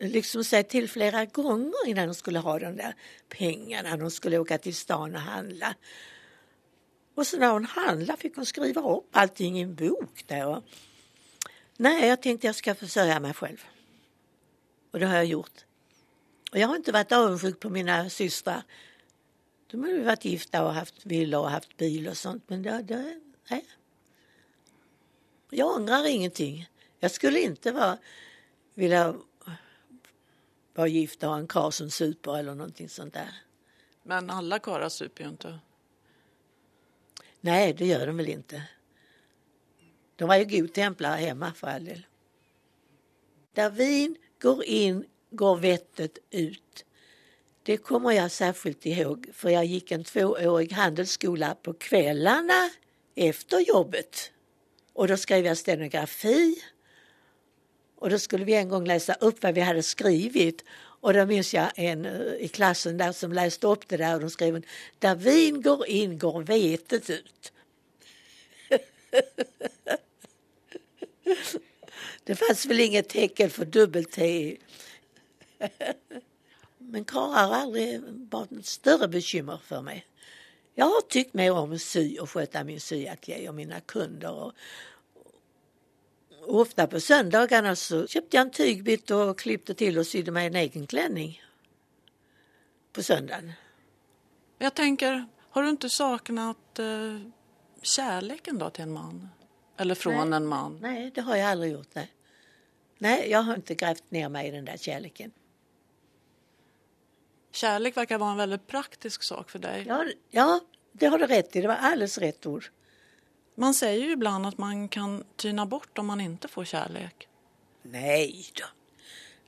liksom 0.00 0.44
säga 0.44 0.62
till 0.62 0.90
flera 0.90 1.24
gånger 1.24 1.86
innan 1.86 2.04
hon 2.04 2.14
skulle 2.14 2.38
ha 2.38 2.58
de 2.58 2.76
där 2.76 2.94
pengarna 3.28 3.90
när 3.90 4.00
hon 4.00 4.10
skulle 4.10 4.38
åka 4.38 4.58
till 4.58 4.74
stan 4.74 5.14
och 5.14 5.20
handla. 5.20 5.74
Och 7.14 7.26
så 7.26 7.38
när 7.38 7.50
hon 7.50 7.64
handlade 7.64 8.20
fick 8.20 8.36
hon 8.36 8.46
skriva 8.46 8.80
upp 8.80 9.08
allting 9.12 9.58
i 9.58 9.62
en 9.62 9.74
bok 9.74 10.24
där. 10.26 10.62
Nej, 11.76 12.08
jag 12.08 12.22
tänkte 12.22 12.46
jag 12.46 12.56
ska 12.56 12.74
försörja 12.74 13.20
mig 13.20 13.34
själv. 13.34 13.64
Och 14.90 15.00
det 15.00 15.06
har 15.06 15.14
jag 15.14 15.24
gjort. 15.24 15.64
Och 16.52 16.58
jag 16.58 16.68
har 16.68 16.76
inte 16.76 16.92
varit 16.92 17.12
avundsjuk 17.12 17.60
på 17.60 17.70
mina 17.70 18.10
systrar. 18.10 18.62
De 19.70 19.82
har 19.82 19.90
ju 19.90 20.02
varit 20.02 20.24
gifta 20.24 20.64
och 20.66 20.74
haft 20.74 21.06
villa 21.06 21.40
och 21.40 21.50
haft 21.50 21.76
bil 21.76 22.08
och 22.08 22.16
sånt. 22.16 22.44
Men 22.46 22.62
det, 22.62 22.82
det, 22.82 23.20
nej. 23.50 23.66
Jag 25.50 25.76
ångrar 25.76 26.06
ingenting. 26.06 26.68
Jag 27.00 27.10
skulle 27.10 27.40
inte 27.40 27.72
vara, 27.72 27.98
vilja 28.74 29.14
vara 30.74 30.86
gift 30.86 31.22
och 31.22 31.28
ha 31.28 31.38
en 31.38 31.46
karl 31.46 31.70
som 31.70 31.90
super 31.90 32.38
eller 32.38 32.54
någonting 32.54 32.88
sånt 32.88 33.14
där. 33.14 33.34
Men 34.02 34.30
alla 34.30 34.58
karlar 34.58 34.88
super 34.88 35.24
ju 35.24 35.30
inte. 35.30 35.58
Nej, 37.44 37.72
det 37.72 37.86
gör 37.86 38.06
de 38.06 38.16
väl 38.16 38.28
inte. 38.28 38.62
De 40.16 40.28
var 40.28 40.36
ju 40.36 40.44
godtemplare 40.44 41.16
hemma 41.16 41.52
för 41.54 41.66
all 41.66 41.84
del. 41.84 42.06
Där 43.52 43.70
vin 43.70 44.16
går 44.42 44.64
in 44.64 45.04
går 45.30 45.56
vettet 45.56 46.18
ut. 46.30 46.84
Det 47.62 47.76
kommer 47.76 48.12
jag 48.12 48.30
särskilt 48.30 48.86
ihåg 48.86 49.28
för 49.32 49.50
jag 49.50 49.64
gick 49.64 49.92
en 49.92 50.04
tvåårig 50.04 50.72
handelsskola 50.72 51.54
på 51.54 51.72
kvällarna 51.72 52.70
efter 53.14 53.60
jobbet. 53.60 54.32
Och 54.92 55.08
då 55.08 55.16
skrev 55.16 55.46
jag 55.46 55.58
stenografi. 55.58 56.62
Och 57.96 58.10
då 58.10 58.18
skulle 58.18 58.44
vi 58.44 58.54
en 58.54 58.68
gång 58.68 58.86
läsa 58.86 59.14
upp 59.14 59.42
vad 59.42 59.54
vi 59.54 59.60
hade 59.60 59.82
skrivit. 59.82 60.64
Och 61.04 61.14
då 61.14 61.26
minns 61.26 61.54
jag 61.54 61.70
en 61.74 62.04
eh, 62.04 62.34
i 62.34 62.48
klassen 62.48 62.96
där 62.96 63.12
som 63.12 63.32
läste 63.32 63.66
upp 63.66 63.88
det 63.88 63.96
där 63.96 64.14
och 64.14 64.20
de 64.20 64.30
skrev 64.30 64.64
Där 64.98 65.14
vin 65.14 65.62
går 65.62 65.86
in 65.86 66.18
går 66.18 66.42
vetet 66.42 67.10
ut. 67.10 67.52
Det 72.24 72.34
fanns 72.34 72.66
väl 72.66 72.80
inget 72.80 73.08
tecken 73.08 73.50
för 73.50 73.64
dubbel-T. 73.64 74.56
Men 76.78 77.04
karlar 77.04 77.46
har 77.46 77.54
aldrig 77.54 78.00
varit 78.30 78.50
något 78.50 78.66
större 78.66 79.08
bekymmer 79.08 79.60
för 79.64 79.82
mig. 79.82 80.06
Jag 80.74 80.86
har 80.86 81.00
tyckt 81.00 81.34
mer 81.34 81.52
om 81.52 81.72
att 81.72 81.82
sy 81.82 82.18
och 82.18 82.30
sköta 82.30 82.64
min 82.64 82.80
syateljé 82.80 83.48
och 83.48 83.54
mina 83.54 83.80
kunder. 83.80 84.32
Och, 84.32 84.46
och 84.46 84.52
ofta 86.46 86.86
på 86.86 87.00
söndagarna 87.00 87.76
så 87.76 88.06
köpte 88.06 88.36
jag 88.36 88.46
en 88.46 88.50
tygbit 88.50 89.10
och 89.10 89.38
klippte 89.38 89.74
till 89.74 89.98
och 89.98 90.06
sydde 90.06 90.30
mig 90.30 90.46
en 90.46 90.56
egen 90.56 90.86
klänning. 90.86 91.42
På 92.92 93.02
söndagen. 93.02 93.52
Jag 94.58 94.74
tänker, 94.74 95.26
har 95.50 95.62
du 95.62 95.68
inte 95.68 95.90
saknat 95.90 96.78
eh, 96.78 97.20
kärleken 97.82 98.58
då 98.58 98.70
till 98.70 98.82
en 98.82 98.92
man? 98.92 99.28
Eller 99.76 99.94
från 99.94 100.30
Nej. 100.30 100.36
en 100.36 100.46
man? 100.46 100.78
Nej, 100.82 101.10
det 101.14 101.20
har 101.20 101.36
jag 101.36 101.50
aldrig 101.50 101.72
gjort. 101.72 101.94
Nej. 101.94 102.12
nej, 102.98 103.30
jag 103.30 103.42
har 103.42 103.54
inte 103.54 103.74
grävt 103.74 104.10
ner 104.10 104.28
mig 104.28 104.48
i 104.48 104.50
den 104.50 104.64
där 104.64 104.76
kärleken. 104.76 105.32
Kärlek 107.52 107.96
verkar 107.96 108.18
vara 108.18 108.30
en 108.30 108.36
väldigt 108.36 108.66
praktisk 108.66 109.22
sak 109.22 109.50
för 109.50 109.58
dig. 109.58 109.84
Ja, 109.88 110.04
ja 110.30 110.60
det 110.92 111.06
har 111.06 111.18
du 111.18 111.26
rätt 111.26 111.56
i. 111.56 111.60
Det 111.60 111.68
var 111.68 111.74
alldeles 111.74 112.18
rätt 112.18 112.46
ord. 112.46 112.64
Man 113.54 113.74
säger 113.74 114.04
ju 114.06 114.12
ibland 114.12 114.46
att 114.46 114.58
man 114.58 114.88
kan 114.88 115.24
tyna 115.36 115.66
bort 115.66 115.98
om 115.98 116.06
man 116.06 116.20
inte 116.20 116.48
får 116.48 116.64
kärlek. 116.64 117.28
Nej 117.82 118.46
då. 118.54 118.64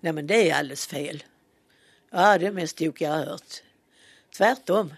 Nej 0.01 0.13
men 0.13 0.27
det 0.27 0.51
är 0.51 0.55
alldeles 0.55 0.87
fel. 0.87 1.25
Ja, 2.11 2.39
det 2.39 2.47
är 2.47 2.53
mest 2.53 2.77
tokiga 2.77 3.09
jag 3.09 3.17
har 3.17 3.27
hört. 3.27 3.63
Tvärtom. 4.37 4.95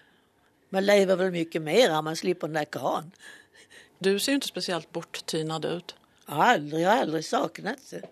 Man 0.69 0.85
lever 0.85 1.15
väl 1.15 1.31
mycket 1.31 1.61
mer 1.61 1.97
om 1.97 2.05
man 2.05 2.15
slipper 2.15 2.47
den 2.47 2.53
där 2.53 2.65
karln. 2.65 3.11
Du 3.99 4.19
ser 4.19 4.31
ju 4.31 4.35
inte 4.35 4.47
speciellt 4.47 4.91
borttynad 4.91 5.65
ut. 5.65 5.95
Aldrig, 6.25 6.81
jag 6.81 6.89
har 6.89 6.97
aldrig 6.97 7.25
saknat 7.25 7.89
det. 7.89 8.09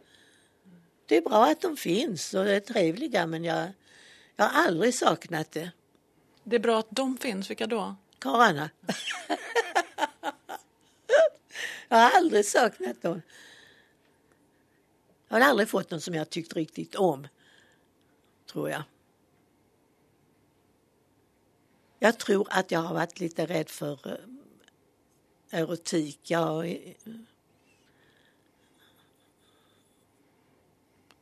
Det 1.05 1.17
är 1.17 1.21
bra 1.21 1.45
att 1.45 1.62
de 1.62 1.77
finns 1.77 2.33
och 2.33 2.47
är 2.47 2.60
trevliga 2.60 3.27
men 3.27 3.43
jag, 3.43 3.67
jag 4.36 4.45
har 4.45 4.65
aldrig 4.67 4.95
saknat 4.95 5.51
det. 5.51 5.71
Det 6.43 6.55
är 6.55 6.60
bra 6.60 6.79
att 6.79 6.88
de 6.89 7.17
finns. 7.17 7.49
Vilka 7.49 7.67
då? 7.67 7.95
Karlarna. 8.19 8.69
jag 11.88 11.97
har 11.97 12.17
aldrig 12.17 12.45
saknat 12.45 13.02
dem. 13.02 13.21
Jag 15.28 15.38
har 15.38 15.41
aldrig 15.41 15.69
fått 15.69 15.91
någon 15.91 16.02
som 16.02 16.13
jag 16.13 16.30
tyckt 16.30 16.54
riktigt 16.54 16.95
om. 16.95 17.28
Tror 18.45 18.69
jag. 18.69 18.84
Jag 22.00 22.17
tror 22.19 22.47
att 22.50 22.71
jag 22.71 22.80
har 22.80 22.93
varit 22.93 23.19
lite 23.19 23.45
rädd 23.45 23.69
för 23.69 24.19
eh, 25.52 25.60
erotik. 25.60 26.19
Jag, 26.23 26.67
eh, 26.67 26.93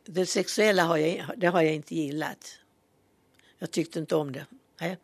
det 0.05 0.25
sexuella 0.25 0.83
har 0.83 0.97
jag, 0.97 1.39
det 1.39 1.47
har 1.47 1.61
jag 1.61 1.73
inte 1.73 1.95
gillat. 1.95 2.59
Jag 3.57 3.71
tyckte 3.71 3.99
inte 3.99 4.15
om 4.15 4.31
det. 4.31 4.45
Nej. 4.79 4.97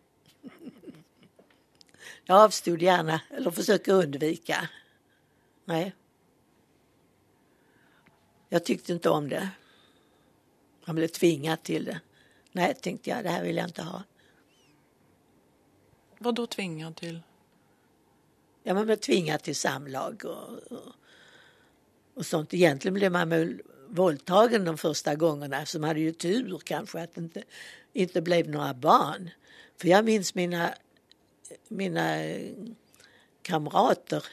Jag 2.23 2.37
avstod 2.37 2.81
gärna, 2.81 3.21
eller 3.29 3.51
försöker 3.51 3.93
undvika. 3.93 4.69
Nej. 5.65 5.95
Jag 8.49 8.65
tyckte 8.65 8.93
inte 8.93 9.09
om 9.09 9.29
det. 9.29 9.49
Jag 10.85 10.95
blev 10.95 11.07
tvingad 11.07 11.63
till 11.63 11.85
det. 11.85 11.99
Nej, 12.51 12.73
tänkte 12.73 13.09
jag, 13.09 13.23
det 13.23 13.29
här 13.29 13.43
vill 13.43 13.57
jag 13.57 13.67
inte 13.67 13.83
ha. 13.83 14.03
Vad 16.17 16.35
då 16.35 16.47
tvingad 16.47 16.95
till? 16.95 17.19
Ja, 18.63 18.73
man 18.73 18.85
blev 18.85 18.95
tvingad 18.95 19.43
till 19.43 19.55
samlag 19.55 20.25
och, 20.25 20.71
och, 20.71 20.93
och 22.13 22.25
sånt. 22.25 22.53
Egentligen 22.53 22.93
blev 22.93 23.11
man 23.11 23.29
väl 23.29 23.61
våldtagen 23.87 24.65
de 24.65 24.77
första 24.77 25.15
gångerna 25.15 25.65
så 25.65 25.79
man 25.79 25.87
hade 25.87 25.99
ju 25.99 26.11
tur 26.11 26.59
kanske 26.63 27.01
att 27.01 27.13
det 27.13 27.21
inte, 27.21 27.43
inte 27.93 28.21
blev 28.21 28.49
några 28.49 28.73
barn. 28.73 29.29
För 29.77 29.87
jag 29.87 30.05
minns 30.05 30.35
mina, 30.35 30.73
mina 31.67 32.17
kamrater 33.41 34.25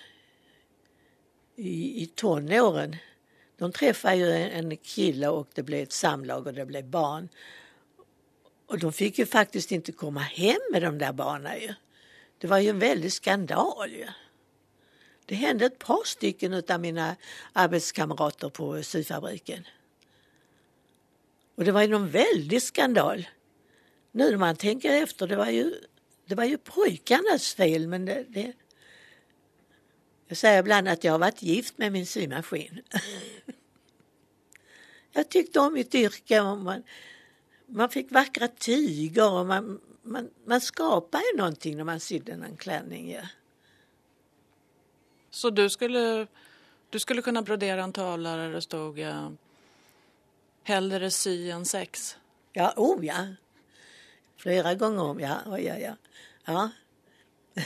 i, 1.59 2.03
i 2.03 2.07
tonåren. 2.07 2.97
De 3.57 3.73
träffade 3.73 4.17
ju 4.17 4.33
en, 4.33 4.51
en 4.51 4.77
kille 4.77 5.29
och 5.29 5.49
det 5.55 5.63
blev 5.63 5.83
ett 5.83 5.93
samlag 5.93 6.47
och 6.47 6.55
det 6.55 6.67
blev 6.67 6.85
barn. 6.85 7.29
Och 8.67 8.79
de 8.79 8.93
fick 8.93 9.19
ju 9.19 9.27
faktiskt 9.27 9.73
inte 9.73 9.93
komma 9.93 10.21
hem 10.21 10.61
med 10.73 10.83
de 10.83 10.99
där 10.99 11.13
barnen 11.13 11.61
ju. 11.61 11.75
Det 12.39 12.47
var 12.47 12.59
ju 12.59 12.69
en 12.69 12.79
väldig 12.79 13.13
skandal 13.13 13.91
ju. 13.91 14.07
Det 15.27 15.35
hände 15.35 15.67
ett 15.67 15.79
par 15.79 16.05
stycken 16.05 16.63
av 16.69 16.81
mina 16.81 17.17
arbetskamrater 17.53 18.49
på 18.49 18.83
syfabriken. 18.83 19.67
Och 21.55 21.65
det 21.65 21.73
var 21.73 21.83
ju 21.83 21.89
någon 21.89 22.09
väldig 22.09 22.63
skandal. 22.63 23.29
Nu 24.13 24.31
när 24.31 24.37
man 24.37 24.57
tänker 24.57 25.03
efter, 25.03 25.27
det 25.27 25.37
var 25.37 25.51
ju, 25.51 25.75
det 26.27 26.35
var 26.35 26.45
ju 26.45 26.59
pojkarnas 26.59 27.55
fel 27.55 27.89
men 27.89 28.05
det, 28.05 28.25
det 28.29 28.53
jag 30.29 30.37
säger 30.37 30.61
ibland 30.61 30.89
att 30.89 31.05
jag 31.05 31.13
har 31.13 31.19
varit 31.19 31.43
gift 31.43 31.79
med 31.79 31.93
min 31.93 32.07
symaskin. 32.07 32.83
jag 35.13 35.29
tyckte 35.29 35.61
om 35.61 35.73
mitt 35.73 35.95
yrke. 35.95 36.41
Och 36.41 36.59
man, 36.59 36.83
man 37.67 37.89
fick 37.89 38.11
vackra 38.11 38.49
tyger 38.49 39.33
och 39.33 39.47
man, 39.47 39.81
man, 40.03 40.31
man 40.45 40.61
skapar 40.61 41.21
ju 41.33 41.39
någonting 41.39 41.77
när 41.77 41.85
man 41.85 42.01
sydde 42.01 42.33
en 42.33 42.57
klänning. 42.57 43.11
Ja. 43.11 43.23
Så 45.31 45.51
du 45.51 45.71
skulle, 45.71 46.27
du 46.91 46.99
skulle 46.99 47.23
kunna 47.23 47.43
brodera 47.43 47.83
en 47.83 47.93
tavla 47.93 48.37
där 48.37 48.53
det 48.53 48.63
stod 48.63 48.99
uh, 48.99 49.31
hellre 50.63 51.11
sy 51.11 51.51
än 51.51 51.65
sex? 51.65 52.17
Ja, 52.53 52.73
oh 52.77 53.07
ja. 53.07 53.27
Flera 54.37 54.75
gånger 54.75 55.03
om, 55.03 55.21
ja. 55.21 55.37
Oh, 55.47 55.65
ja, 55.65 55.79
ja. 55.79 55.97
ja. 56.45 56.71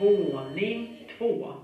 Våning 0.00 1.08
två. 1.18 1.54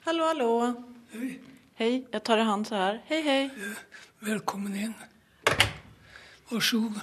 Hallå, 0.00 0.24
hallå. 0.24 0.84
Hej. 1.12 1.40
Hej, 1.74 2.06
jag 2.10 2.22
tar 2.22 2.38
i 2.38 2.40
hand 2.40 2.66
så 2.66 2.74
här. 2.74 3.02
Hej, 3.06 3.22
hej. 3.22 3.50
Välkommen 4.18 4.76
in. 4.76 4.92
Varsågod. 6.48 7.00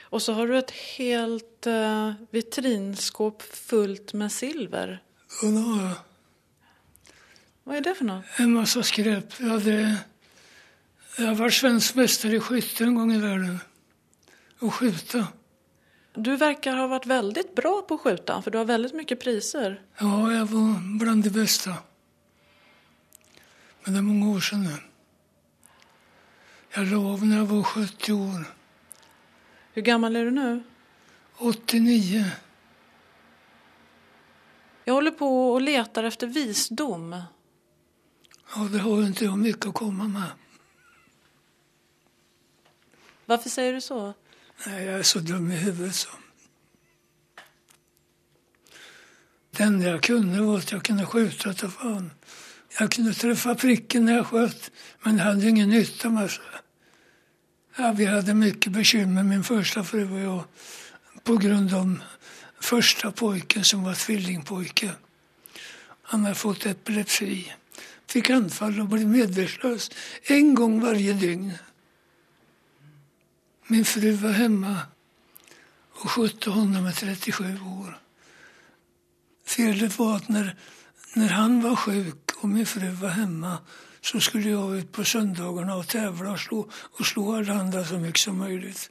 Och 0.00 0.22
så 0.22 0.32
har 0.32 0.46
du 0.46 0.58
ett 0.58 0.70
helt 0.70 1.66
uh, 1.66 2.12
vitrinskåp 2.30 3.42
fullt 3.42 4.12
med 4.12 4.32
silver. 4.32 5.02
Ja, 5.42 5.48
det 5.48 5.60
har 5.60 5.82
jag. 5.82 5.94
Vad 7.64 7.76
är 7.76 7.80
det 7.80 7.94
för 7.94 8.04
något? 8.04 8.24
En 8.38 8.52
massa 8.52 8.82
skräp. 8.82 9.40
Jag, 9.40 9.46
hade, 9.46 9.96
jag 11.16 11.34
var 11.34 11.50
svensk 11.50 11.94
mästare 11.94 12.36
i 12.36 12.40
skytte 12.40 12.84
en 12.84 12.94
gång 12.94 13.12
i 13.12 13.18
världen. 13.18 13.58
Och 14.58 14.74
skjuta. 14.74 15.26
Du 16.14 16.36
verkar 16.36 16.76
ha 16.76 16.86
varit 16.86 17.06
väldigt 17.06 17.54
bra 17.54 17.82
på 17.82 17.94
att 17.94 18.00
skjuta, 18.00 18.42
för 18.42 18.50
du 18.50 18.58
har 18.58 18.64
väldigt 18.64 18.94
mycket 18.94 19.20
priser. 19.20 19.82
Ja, 19.98 20.32
jag 20.32 20.46
var 20.46 20.98
bland 20.98 21.24
de 21.24 21.30
bästa. 21.30 21.74
Men 23.84 23.94
det 23.94 24.00
är 24.00 24.02
många 24.02 24.36
år 24.36 24.40
sedan 24.40 24.62
nu. 24.62 24.76
Jag 26.74 26.86
la 26.86 27.12
av 27.12 27.26
när 27.26 27.36
jag 27.36 27.46
var 27.46 27.62
70 27.62 28.12
år. 28.12 28.44
Hur 29.72 29.82
gammal 29.82 30.16
är 30.16 30.24
du 30.24 30.30
nu? 30.30 30.62
89. 31.36 32.24
Jag 34.84 34.94
håller 34.94 35.10
på 35.10 35.52
och 35.52 35.62
letar 35.62 36.04
efter 36.04 36.26
visdom. 36.26 37.22
Ja, 38.54 38.60
det 38.60 38.78
har 38.78 39.02
inte 39.02 39.24
jag 39.24 39.38
mycket 39.38 39.66
att 39.66 39.74
komma 39.74 40.04
med. 40.04 40.30
Varför 43.32 43.50
säger 43.50 43.72
du 43.72 43.80
så? 43.80 44.14
Nej, 44.66 44.84
jag 44.84 44.98
är 44.98 45.02
så 45.02 45.18
dum 45.18 45.52
i 45.52 45.56
huvudet 45.56 45.94
så. 45.94 46.08
Det 49.50 49.62
enda 49.62 49.88
jag 49.88 50.02
kunde 50.02 50.40
var 50.40 50.58
att 50.58 50.72
jag 50.72 50.84
kunde 50.84 51.06
skjuta 51.06 51.52
ta 51.52 51.68
fan. 51.68 52.10
Jag 52.78 52.90
kunde 52.90 53.14
träffa 53.14 53.54
pricken 53.54 54.04
när 54.04 54.16
jag 54.16 54.26
sköt, 54.26 54.70
men 55.02 55.16
det 55.16 55.22
hade 55.22 55.48
ingen 55.48 55.70
nytta 55.70 56.10
med 56.10 56.30
sig. 56.30 56.44
Ja, 57.76 57.92
vi 57.92 58.04
hade 58.04 58.34
mycket 58.34 58.72
bekymmer, 58.72 59.22
min 59.22 59.44
första 59.44 59.84
fru 59.84 60.12
och 60.12 60.20
jag, 60.20 60.44
på 61.22 61.36
grund 61.36 61.74
av 61.74 61.98
första 62.60 63.12
pojken 63.12 63.64
som 63.64 63.84
var 63.84 63.94
tvillingpojke. 63.94 64.90
Han 66.02 66.22
hade 66.22 66.34
fått 66.34 66.66
epilepsi, 66.66 67.52
fick 68.06 68.30
anfall 68.30 68.80
och 68.80 68.88
blev 68.88 69.06
medvetslös 69.06 69.90
en 70.22 70.54
gång 70.54 70.80
varje 70.80 71.12
dygn. 71.12 71.52
Min 73.72 73.84
fru 73.84 74.12
var 74.12 74.30
hemma 74.30 74.78
och 75.92 76.10
skötte 76.10 76.50
honom 76.50 76.88
i 76.88 76.92
37 76.92 77.44
år. 77.44 77.98
Felet 79.46 79.98
var 79.98 80.16
att 80.16 80.28
när, 80.28 80.56
när 81.14 81.28
han 81.28 81.62
var 81.62 81.76
sjuk 81.76 82.30
och 82.42 82.48
min 82.48 82.66
fru 82.66 82.90
var 82.90 83.08
hemma 83.08 83.58
så 84.00 84.20
skulle 84.20 84.50
jag 84.50 84.76
ut 84.76 84.92
på 84.92 85.04
söndagarna 85.04 85.76
och 85.76 85.88
tävla 85.88 86.32
och 86.32 86.40
slå, 86.40 86.70
och 86.72 87.06
slå 87.06 87.36
alla 87.36 87.52
andra 87.52 87.84
så 87.84 87.94
mycket 87.94 88.20
som 88.20 88.38
möjligt. 88.38 88.90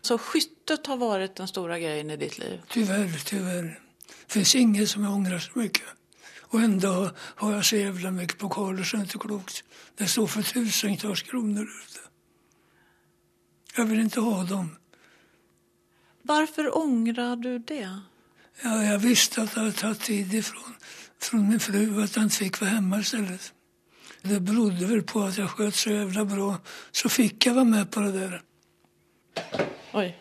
Så 0.00 0.18
skyttet 0.18 0.86
har 0.86 0.96
varit 0.96 1.36
den 1.36 1.48
stora 1.48 1.78
grejen 1.78 2.10
i 2.10 2.16
ditt 2.16 2.38
liv? 2.38 2.60
Tyvärr, 2.68 3.20
tyvärr. 3.24 3.80
Det 4.26 4.32
finns 4.32 4.54
inget 4.54 4.90
som 4.90 5.04
jag 5.04 5.12
ångrar 5.12 5.38
så 5.38 5.58
mycket. 5.58 5.86
Och 6.40 6.60
ändå 6.60 7.10
har 7.16 7.52
jag 7.52 7.64
så 7.64 7.76
jävla 7.76 8.10
mycket 8.10 8.38
pokaler 8.38 8.84
så 8.84 8.96
det 8.96 9.00
är 9.00 9.04
inte 9.04 9.18
klokt. 9.18 9.64
Det 9.96 10.06
står 10.06 10.26
för 10.26 10.42
tusentals 10.42 11.22
kronor 11.22 11.62
ute. 11.62 11.97
Jag 13.78 13.84
vill 13.84 14.00
inte 14.00 14.20
ha 14.20 14.44
dem. 14.44 14.76
Varför 16.22 16.78
ångrar 16.78 17.36
du 17.36 17.58
det? 17.58 18.00
Ja, 18.62 18.84
jag 18.84 18.98
visste 18.98 19.42
att 19.42 19.54
det 19.54 19.60
hade 19.60 19.72
tagit 19.72 20.00
tid 20.00 20.34
ifrån 20.34 20.74
från 21.18 21.48
min 21.48 21.60
fru 21.60 22.02
att 22.02 22.16
jag 22.16 22.24
inte 22.24 22.36
fick 22.36 22.60
vara 22.60 22.70
hemma 22.70 22.98
istället. 22.98 23.52
Det 24.22 24.40
berodde 24.40 24.86
väl 24.86 25.02
på 25.02 25.20
att 25.20 25.38
jag 25.38 25.50
sköt 25.50 25.74
så 25.74 25.90
jävla 25.90 26.24
bra. 26.24 26.56
Så 26.90 27.08
fick 27.08 27.46
jag 27.46 27.54
vara 27.54 27.64
med 27.64 27.90
på 27.90 28.00
det 28.00 28.12
där. 28.12 28.42
Oj. 29.92 30.18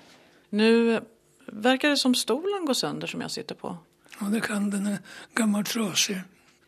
Nu 0.50 1.02
verkar 1.46 1.89
det 1.89 1.98
som 1.98 2.15
stolen 2.15 2.65
går 2.65 2.74
sönder 2.74 3.08
som 3.08 3.22
jag 3.22 3.32
sitter 3.32 3.56
på. 3.56 3.78
Ja, 4.20 4.26
det 4.26 4.41
kan 4.41 4.70
den. 4.70 4.88
är 4.88 4.98
gammal 5.34 5.63
trasig. 5.63 6.22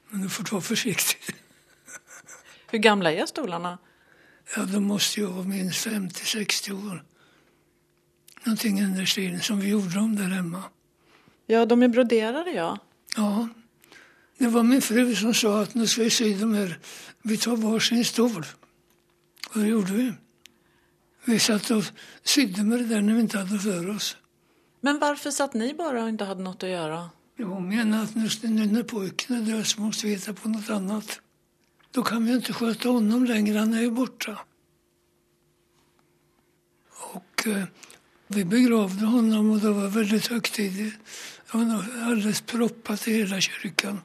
Men 0.10 0.22
du 0.22 0.30
får 0.30 0.52
vara 0.52 0.62
försiktig. 0.62 1.36
Hur 2.72 2.80
gamla 2.80 3.12
är 3.12 3.26
stolarna? 3.26 3.78
Ja, 4.56 4.66
de 4.66 4.84
måste 4.84 5.20
ju 5.20 5.26
vara 5.26 5.44
minst 5.44 5.88
50-60 5.88 6.90
år. 6.90 7.04
Någonting 8.44 8.80
i 8.80 8.82
den 8.82 9.08
stilen 9.08 9.42
som 9.42 9.60
vi 9.60 9.70
gjorde 9.70 9.94
dem 9.94 10.16
där 10.16 10.24
hemma. 10.24 10.64
Ja, 11.46 11.66
de 11.66 11.84
är 11.84 11.88
broderade 11.88 12.52
ja. 12.52 12.78
Ja. 13.16 13.48
Det 14.38 14.48
var 14.48 14.64
min 14.64 14.82
fru 14.82 15.16
som 15.16 15.34
sa 15.34 15.62
att 15.62 15.76
nu 15.76 15.88
ska 15.88 16.04
vi 16.04 16.10
sy 16.10 16.34
de 16.34 16.54
här. 16.54 16.80
Vi 17.22 17.38
tar 17.38 17.56
varsin 17.56 18.06
stol. 18.06 18.46
Och 19.50 19.60
det 19.60 19.68
gjorde 19.68 19.94
vi. 19.94 20.14
Vi 21.26 21.40
satt 21.40 21.72
och 21.72 21.84
sydde 22.24 22.64
med 22.64 22.80
det 22.80 22.86
där 22.86 23.02
när 23.02 23.14
vi 23.14 23.22
inte 23.22 23.38
hade 23.38 23.60
för 23.60 23.90
oss. 23.90 24.18
Men 24.82 25.00
varför 25.00 25.32
satt 25.32 25.54
ni 25.54 25.74
bara 25.74 26.04
och 26.04 26.10
inte 26.10 26.24
hade 26.24 26.44
något 26.44 26.64
att 26.64 26.70
göra? 26.70 27.10
Jag 27.36 27.62
menar 27.62 28.04
att 28.04 28.16
nu, 28.16 28.30
nu 28.42 28.66
när 28.66 28.84
pojken 28.84 29.36
är 29.36 29.42
död 29.42 29.68
så 29.68 29.82
måste 29.82 30.08
vi 30.08 30.14
hitta 30.14 30.34
på 30.34 30.50
något 30.50 30.70
annat. 30.70 31.20
Då 31.92 32.04
kan 32.04 32.26
vi 32.26 32.34
inte 32.34 32.54
sköta 32.54 32.90
honom 32.90 33.26
längre, 33.26 33.58
han 33.58 33.74
är 33.74 33.82
ju 33.82 33.92
borta. 33.92 34.40
Och 37.14 37.48
eh, 37.48 37.64
vi 38.28 38.46
begravde 38.46 39.06
honom 39.06 39.52
och 39.52 39.60
det 39.60 39.72
var 39.72 39.88
väldigt 39.88 40.28
högtidligt. 40.28 40.98
Det 41.52 41.58
var 41.58 41.86
alldeles 42.04 42.42
proppat 42.42 43.08
i 43.08 43.14
hela 43.14 43.42
kyrkan. 43.42 44.02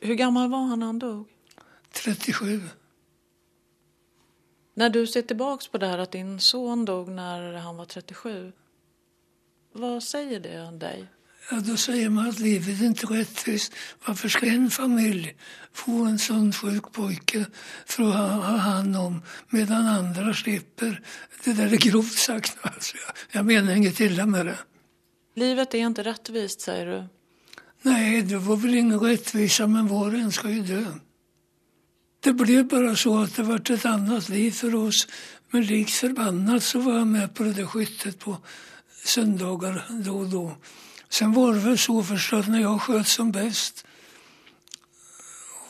Hur 0.00 0.14
gammal 0.14 0.50
var 0.50 0.58
han 0.58 0.78
när 0.78 0.86
han 0.86 0.98
dog? 0.98 1.28
37. 1.92 2.60
När 4.74 4.90
du 4.90 5.06
ser 5.06 5.22
tillbaks 5.22 5.68
på 5.68 5.78
det 5.78 5.86
här 5.86 5.98
att 5.98 6.12
din 6.12 6.40
son 6.40 6.84
dog 6.84 7.08
när 7.08 7.52
han 7.52 7.76
var 7.76 7.84
37. 7.84 8.52
Vad 9.72 10.02
säger 10.02 10.40
det 10.40 10.78
dig? 10.78 11.06
Ja, 11.50 11.56
då 11.60 11.76
säger 11.76 12.08
man 12.08 12.28
att 12.28 12.38
livet 12.38 12.80
inte 12.80 13.06
är 13.06 13.08
rättvist. 13.08 13.72
Varför 14.06 14.28
ska 14.28 14.46
en 14.46 14.70
familj 14.70 15.36
få 15.72 16.04
en 16.04 16.18
sån 16.18 16.52
sjuk 16.52 16.92
pojke 16.92 17.46
för 17.86 18.02
att 18.02 18.14
ha, 18.14 18.26
ha 18.26 18.56
hand 18.56 18.96
om 18.96 19.22
medan 19.48 19.86
andra 19.86 20.34
slipper? 20.34 21.02
Det 21.44 21.52
där 21.52 21.72
är 21.72 21.76
grovt 21.76 22.18
sagt. 22.18 22.56
Alltså, 22.62 22.96
jag, 22.96 23.14
jag 23.38 23.46
menar 23.46 23.72
inget 23.72 24.00
illa 24.00 24.26
med 24.26 24.46
det. 24.46 24.58
Livet 25.34 25.74
är 25.74 25.78
inte 25.78 26.04
rättvist, 26.04 26.60
säger 26.60 26.86
du. 26.86 27.08
Nej, 27.82 28.22
det 28.22 28.38
var 28.38 28.56
väl 28.56 28.74
ingen 28.74 29.00
rättvisa, 29.00 29.66
men 29.66 29.88
var 29.88 30.06
och 30.06 30.20
en 30.20 30.32
ska 30.32 30.50
ju 30.50 30.62
dö. 30.62 30.84
Det 32.20 32.32
blev 32.32 32.66
bara 32.68 32.96
så 32.96 33.22
att 33.22 33.36
det 33.36 33.42
vart 33.42 33.70
ett 33.70 33.84
annat 33.84 34.28
liv 34.28 34.50
för 34.50 34.74
oss. 34.74 35.08
Men 35.50 35.62
likt 35.62 35.90
förbannat 35.90 36.62
så 36.62 36.80
var 36.80 36.98
jag 36.98 37.06
med 37.06 37.34
på 37.34 37.42
det 37.42 37.52
där 37.52 37.66
skyttet 37.66 38.18
på 38.18 38.36
söndagar 39.04 39.84
då 40.04 40.18
och 40.18 40.28
då. 40.28 40.56
Sen 41.08 41.32
var 41.32 41.54
det 41.54 41.60
väl 41.60 41.78
så 41.78 42.02
förstås 42.02 42.46
när 42.46 42.60
jag 42.60 42.82
sköt 42.82 43.08
som 43.08 43.32
bäst, 43.32 43.84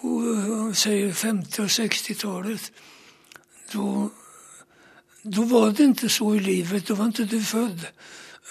och, 0.01 0.37
eh, 0.37 0.73
säger 0.73 1.13
50 1.13 1.63
och 1.63 1.69
60-talet, 1.69 2.73
då, 3.73 4.11
då 5.23 5.43
var 5.43 5.71
det 5.71 5.85
inte 5.85 6.09
så 6.09 6.35
i 6.35 6.41
livet, 6.41 6.87
då 6.87 6.95
var 6.95 7.07
inte 7.07 7.25
du 7.25 7.45
född. 7.45 7.87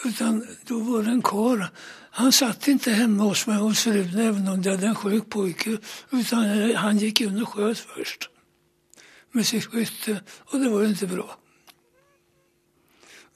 Utan 0.05 0.47
då 0.63 0.79
var 0.79 1.03
det 1.03 1.11
en 1.11 1.21
karl. 1.21 1.63
Han 2.11 2.31
satt 2.31 2.67
inte 2.67 2.91
hemma 2.91 3.23
hos 3.23 3.47
mig 3.47 3.57
hos 3.57 3.79
frun 3.79 4.19
även 4.19 4.47
om 4.47 4.61
det 4.61 4.71
hade 4.71 4.87
en 4.87 4.95
sjuk 4.95 5.29
pojke. 5.29 5.77
Utan 6.11 6.43
eh, 6.43 6.75
han 6.75 6.97
gick 6.97 7.21
in 7.21 7.41
och 7.41 7.49
sköt 7.49 7.79
först. 7.79 8.29
Med 9.31 9.47
sitt 9.47 9.65
skytte. 9.65 10.21
Och 10.39 10.59
det 10.59 10.69
var 10.69 10.81
ju 10.81 10.87
inte 10.87 11.07
bra. 11.07 11.37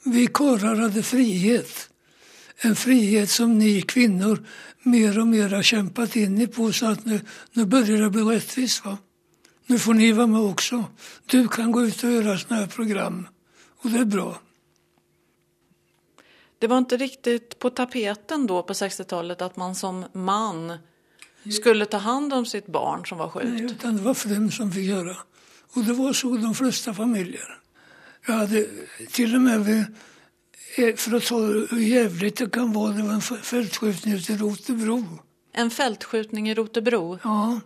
Vi 0.04 0.28
karlar 0.28 0.76
hade 0.76 1.04
frihet. 1.04 1.91
En 2.64 2.76
frihet 2.76 3.30
som 3.30 3.58
ni 3.60 3.82
kvinnor 3.82 4.46
mer 4.84 5.20
och 5.20 5.28
mer 5.28 5.50
har 5.50 5.64
kämpat 5.64 6.16
in 6.16 6.42
i 6.42 6.48
på 6.48 6.72
så 6.74 6.86
att 6.86 7.06
nu, 7.06 7.22
nu 7.54 7.66
börjar 7.66 8.02
det 8.02 8.10
bli 8.10 8.22
rättvist. 8.22 8.86
Va? 8.86 8.98
Nu 9.66 9.80
får 9.80 9.94
ni 9.94 10.12
vara 10.12 10.28
med 10.28 10.42
också. 10.42 10.86
Du 11.26 11.48
kan 11.48 11.72
gå 11.72 11.86
ut 11.86 12.04
och 12.04 12.12
göra 12.12 12.38
sådana 12.38 12.62
här 12.62 12.68
program. 12.68 13.28
Och 13.78 13.90
det 13.90 14.00
är 14.00 14.06
bra. 14.06 14.42
Det 16.60 16.68
var 16.68 16.78
inte 16.78 16.98
riktigt 16.98 17.60
på 17.60 17.70
tapeten 17.70 18.48
då 18.48 18.64
på 18.64 18.74
60-talet 18.74 19.42
att 19.42 19.58
man 19.58 19.76
som 19.76 20.06
man 20.14 20.78
skulle 21.62 21.86
ta 21.86 21.98
hand 21.98 22.34
om 22.34 22.46
sitt 22.46 22.68
barn 22.68 23.06
som 23.06 23.18
var 23.18 23.30
sjukt. 23.30 23.46
Nej, 23.50 23.64
utan 23.64 23.98
det 23.98 24.02
var 24.02 24.14
frun 24.14 24.52
som 24.52 24.72
fick 24.72 24.86
göra. 24.86 25.18
Och 25.74 25.84
det 25.84 25.94
var 25.94 26.14
så 26.14 26.38
de 26.38 26.56
flesta 26.56 26.94
familjer. 26.94 27.58
Jag 28.28 28.34
hade 28.34 28.68
till 29.12 29.36
och 29.36 29.42
med 29.42 29.66
vid, 29.66 29.86
för 30.76 31.16
att 31.18 31.26
ta 31.26 31.38
hur 31.76 31.80
jävligt 31.80 32.36
det 32.38 32.52
kan 32.52 32.74
vara, 32.74 32.92
det 32.94 33.04
var 33.04 33.14
en 33.14 33.22
fältskjutning 33.22 34.14
ute 34.14 34.34
i 34.34 34.38
Rotebro. 34.38 35.06
En 35.54 35.70
fältskjutning 35.72 36.50
i 36.50 36.54
Rotebro? 36.54 37.20
Ja. 37.24 37.60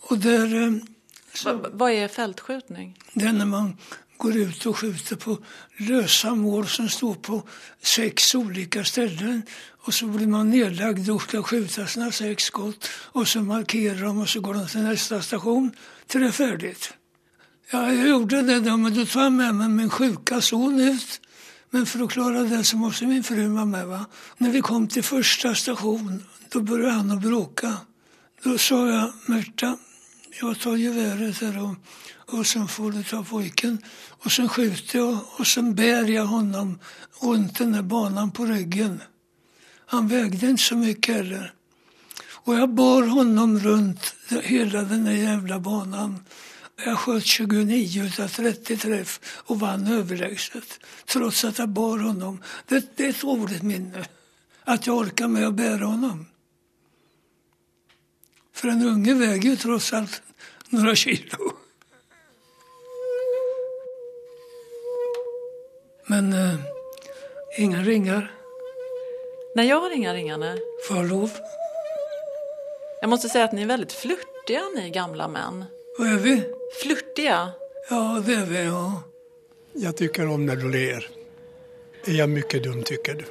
Och 0.00 0.18
där... 0.18 0.62
eh, 0.62 0.72
Så, 1.34 1.54
Va, 1.56 1.68
vad 1.72 1.90
är 1.92 2.08
fältskjutning? 2.08 2.98
det 3.14 3.24
är 3.26 3.32
när 3.32 3.46
man 3.46 3.76
går 4.16 4.36
ut 4.36 4.66
och 4.66 4.76
skjuter 4.78 5.16
på 5.16 5.38
lösa 5.76 6.34
mål 6.34 6.66
som 6.66 6.88
står 6.88 7.14
på 7.14 7.42
sex 7.82 8.34
olika 8.34 8.84
ställen. 8.84 9.42
Och 9.82 9.94
så 9.94 10.06
blir 10.06 10.26
man 10.26 10.50
nedlagd 10.50 11.10
och 11.10 11.22
ska 11.22 11.42
skjuta 11.42 11.86
sina 11.86 12.12
sex 12.12 12.44
skott. 12.44 12.88
Och 13.12 13.28
så 13.28 13.40
markerar 13.42 14.02
de 14.02 14.18
och 14.20 14.28
så 14.28 14.40
går 14.40 14.54
de 14.54 14.66
till 14.68 14.80
nästa 14.82 15.22
station 15.22 15.70
till 16.06 16.20
det 16.20 16.26
är 16.26 16.32
färdigt. 16.32 16.92
Ja, 17.70 17.92
jag 17.92 18.08
gjorde 18.08 18.42
det 18.42 18.60
då, 18.60 18.76
men 18.76 18.94
då 18.94 19.06
tog 19.06 19.22
jag 19.22 19.32
med 19.32 19.54
mig 19.54 19.68
min 19.68 19.90
sjuka 19.90 20.40
son 20.40 20.80
ut. 20.80 21.20
Men 21.70 21.86
för 21.86 22.04
att 22.04 22.10
klara 22.10 22.42
det 22.42 22.64
så 22.64 22.76
måste 22.76 23.06
min 23.06 23.24
fru 23.24 23.48
vara 23.48 23.64
med. 23.64 23.86
Va? 23.86 24.06
När 24.38 24.50
vi 24.50 24.60
kom 24.60 24.88
till 24.88 25.02
första 25.02 25.54
station, 25.54 26.24
då 26.48 26.60
började 26.60 26.92
han 26.92 27.10
att 27.10 27.22
bråka. 27.22 27.76
Då 28.42 28.58
sa 28.58 28.88
jag, 28.88 29.12
Märta, 29.26 29.76
jag 30.40 30.60
tar 30.60 30.76
geväret 30.76 31.40
här 31.40 31.62
och, 31.62 31.74
och 32.38 32.46
sen 32.46 32.68
får 32.68 32.92
du 32.92 33.02
ta 33.02 33.24
pojken. 33.24 33.78
Och 34.08 34.32
sen 34.32 34.48
skjuter 34.48 34.98
jag 34.98 35.18
och 35.38 35.46
sen 35.46 35.74
bär 35.74 36.08
jag 36.08 36.26
honom 36.26 36.78
runt 37.22 37.58
den 37.58 37.72
där 37.72 37.82
banan 37.82 38.30
på 38.30 38.44
ryggen. 38.44 39.02
Han 39.86 40.08
vägde 40.08 40.50
inte 40.50 40.62
så 40.62 40.76
mycket 40.76 41.14
heller. 41.14 41.52
Och 42.32 42.54
jag 42.54 42.74
bar 42.74 43.02
honom 43.02 43.58
runt 43.58 44.14
hela 44.42 44.82
den 44.82 45.04
där 45.04 45.12
jävla 45.12 45.60
banan. 45.60 46.24
Jag 46.84 46.98
sköt 46.98 47.24
29 47.24 48.10
av 48.18 48.28
30 48.28 48.76
träff 48.76 49.20
och 49.46 49.60
vann 49.60 49.86
överlägset. 49.86 50.80
Trots 51.06 51.44
att 51.44 51.58
jag 51.58 51.68
bar 51.68 51.98
honom. 51.98 52.42
Det, 52.66 52.96
det 52.96 53.04
är 53.04 53.10
ett 53.10 53.24
roligt 53.24 53.62
minne. 53.62 54.04
Att 54.64 54.86
jag 54.86 54.96
orkar 54.96 55.28
med 55.28 55.46
att 55.46 55.54
bära 55.54 55.84
honom. 55.84 56.26
För 58.52 58.68
en 58.68 58.82
unge 58.86 59.14
väger 59.14 59.50
ju 59.50 59.56
trots 59.56 59.92
allt 59.92 60.22
några 60.68 60.94
kilo. 60.94 61.52
Men 66.06 66.32
eh, 66.32 66.54
inga 67.58 67.82
ringar. 67.82 68.32
Nej, 69.54 69.68
jag 69.68 69.80
har 69.80 69.90
inga 69.90 70.14
ringar. 70.14 70.38
Nej. 70.38 70.58
Får 70.88 70.96
jag 70.96 71.08
lov? 71.08 71.30
Jag 73.00 73.10
måste 73.10 73.28
säga 73.28 73.44
att 73.44 73.52
ni 73.52 73.62
är 73.62 73.66
väldigt 73.66 73.92
flörtiga, 73.92 74.62
ni 74.76 74.90
gamla 74.90 75.28
män. 75.28 75.64
Vad 75.98 76.08
är 76.08 76.16
vi? 76.16 76.42
Flörtiga? 76.82 77.52
Ja, 77.90 78.22
det 78.26 78.34
är 78.34 78.46
vi, 78.46 78.64
ja. 78.64 79.02
Jag 79.72 79.96
tycker 79.96 80.28
om 80.28 80.46
när 80.46 80.56
du 80.56 80.70
ler. 80.70 81.08
Är 82.04 82.12
jag 82.12 82.28
mycket 82.28 82.62
dum 82.62 82.82
tycker 82.82 83.14
du? 83.14 83.24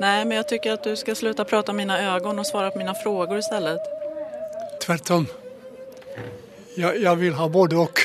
Nej, 0.00 0.24
men 0.24 0.36
jag 0.36 0.48
tycker 0.48 0.72
att 0.72 0.84
du 0.84 0.96
ska 0.96 1.14
sluta 1.14 1.44
prata 1.44 1.72
om 1.72 1.76
mina 1.76 2.02
ögon 2.14 2.38
och 2.38 2.46
svara 2.46 2.70
på 2.70 2.78
mina 2.78 2.94
frågor 2.94 3.38
istället. 3.38 3.80
Tvärtom. 4.82 5.26
Jag, 6.74 6.98
jag 6.98 7.16
vill 7.16 7.32
ha 7.32 7.48
både 7.48 7.76
och. 7.76 8.00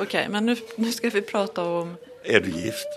Okej, 0.00 0.28
men 0.28 0.46
nu, 0.46 0.56
nu 0.76 0.92
ska 0.92 1.10
vi 1.10 1.22
prata 1.22 1.64
om... 1.64 1.96
Är 2.24 2.40
du 2.40 2.50
gift? 2.50 2.88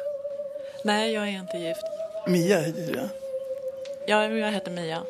Nej, 0.84 1.14
jag 1.14 1.24
är 1.24 1.40
inte 1.40 1.58
gift. 1.58 1.84
Mia 2.28 2.60
heter 2.60 2.88
du, 2.88 2.94
ja. 2.98 3.08
Ja, 4.08 4.28
jag 4.28 4.52
heter 4.52 4.72
Mia. 4.72 5.04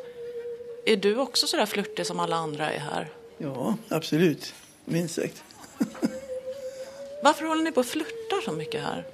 Är 0.84 0.96
du 0.96 1.16
också 1.16 1.46
så 1.46 1.56
där 1.56 1.66
flörtig 1.66 2.06
som 2.06 2.20
alla 2.20 2.36
andra 2.36 2.70
är 2.70 2.78
här? 2.78 3.08
Ja, 3.38 3.76
absolut. 3.88 4.54
Minst 4.84 5.14
sagt. 5.14 5.44
Varför 7.22 7.44
håller 7.44 7.62
ni 7.62 7.72
på 7.72 7.80
och 7.80 7.86
flörtar 7.86 8.40
så 8.44 8.52
mycket 8.52 8.82
här? 8.82 9.04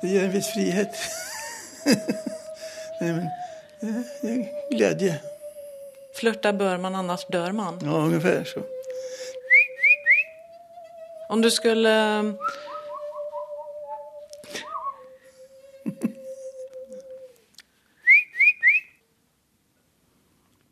Det 0.00 0.08
ger 0.08 0.24
en 0.24 0.32
viss 0.32 0.46
frihet. 0.46 0.96
Nej, 3.00 3.12
men, 3.12 3.18
eh, 3.80 4.00
det 4.22 4.28
är 4.28 4.70
glädje. 4.76 5.20
Flörta 6.14 6.52
bör 6.52 6.78
man, 6.78 6.94
annars 6.94 7.26
dör 7.26 7.52
man. 7.52 7.78
Ja, 7.84 7.90
ungefär 7.90 8.44
så. 8.44 8.60
Om 11.28 11.42
du 11.42 11.50
skulle... 11.50 12.22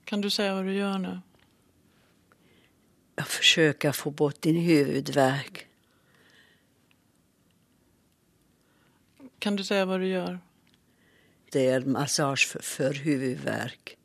Kan 0.05 0.21
du 0.21 0.31
säga 0.31 0.55
vad 0.55 0.65
du 0.65 0.75
gör 0.75 0.99
nu? 0.99 1.21
Jag 3.17 3.29
försöker 3.29 3.93
få 3.93 4.11
bort 4.11 4.43
din 4.43 4.57
huvudvärk. 4.57 5.67
Kan 9.39 9.57
du 9.57 9.65
säga 9.65 9.85
vad 9.85 10.01
du 10.01 10.07
gör? 10.07 10.39
Det 11.53 11.67
är 11.67 11.81
massage 11.81 12.49
för, 12.49 12.59
för 12.63 12.95
huvudvärk. 12.95 13.97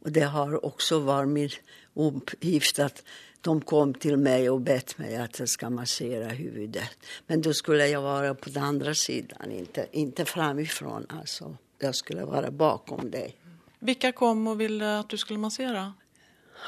Och 0.00 0.12
det 0.12 0.20
har 0.20 0.64
också 0.64 0.98
varit 0.98 1.28
min 1.28 1.50
uppgift 1.94 2.78
att 2.78 3.04
de 3.40 3.60
kom 3.60 3.94
till 3.94 4.16
mig 4.16 4.50
och 4.50 4.60
bett 4.60 4.98
mig 4.98 5.16
att 5.16 5.38
jag 5.38 5.48
ska 5.48 5.70
massera 5.70 6.28
huvudet. 6.28 6.98
Men 7.26 7.42
då 7.42 7.54
skulle 7.54 7.88
jag 7.88 8.02
vara 8.02 8.34
på 8.34 8.50
den 8.50 8.62
andra 8.62 8.94
sidan, 8.94 9.52
inte, 9.52 9.86
inte 9.92 10.24
framifrån. 10.24 11.06
Alltså. 11.08 11.56
Jag 11.78 11.94
skulle 11.94 12.24
vara 12.24 12.50
bakom 12.50 13.10
dig. 13.10 13.36
Vilka 13.78 14.12
kom 14.12 14.46
och 14.46 14.60
ville 14.60 14.98
att 14.98 15.08
du 15.08 15.16
skulle 15.16 15.38
massera? 15.38 15.94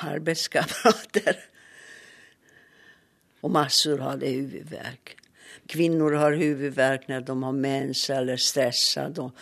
Arbetskamrater. 0.01 1.36
Och 3.40 3.51
massor 3.51 3.99
hade 3.99 4.26
huvudvärk. 4.26 5.16
Kvinnor 5.66 6.12
har 6.12 6.32
huvudvärk 6.32 7.09
när 7.09 7.20
de 7.20 7.43
har 7.43 7.53
mens 7.53 8.11
eller 8.11 8.36
stressad. 8.36 9.18
Och, 9.18 9.32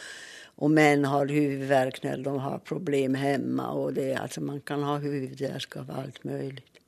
och 0.44 0.70
män 0.70 1.04
har 1.04 1.26
huvudvärk 1.26 2.02
när 2.02 2.18
de 2.18 2.38
har 2.38 2.58
problem 2.58 3.14
hemma. 3.14 3.70
Och 3.70 3.92
det, 3.92 4.14
alltså 4.14 4.40
man 4.40 4.60
kan 4.60 4.82
ha 4.82 4.98
huvudvärk 4.98 5.76
av 5.76 5.90
allt 5.90 6.24
möjligt. 6.24 6.78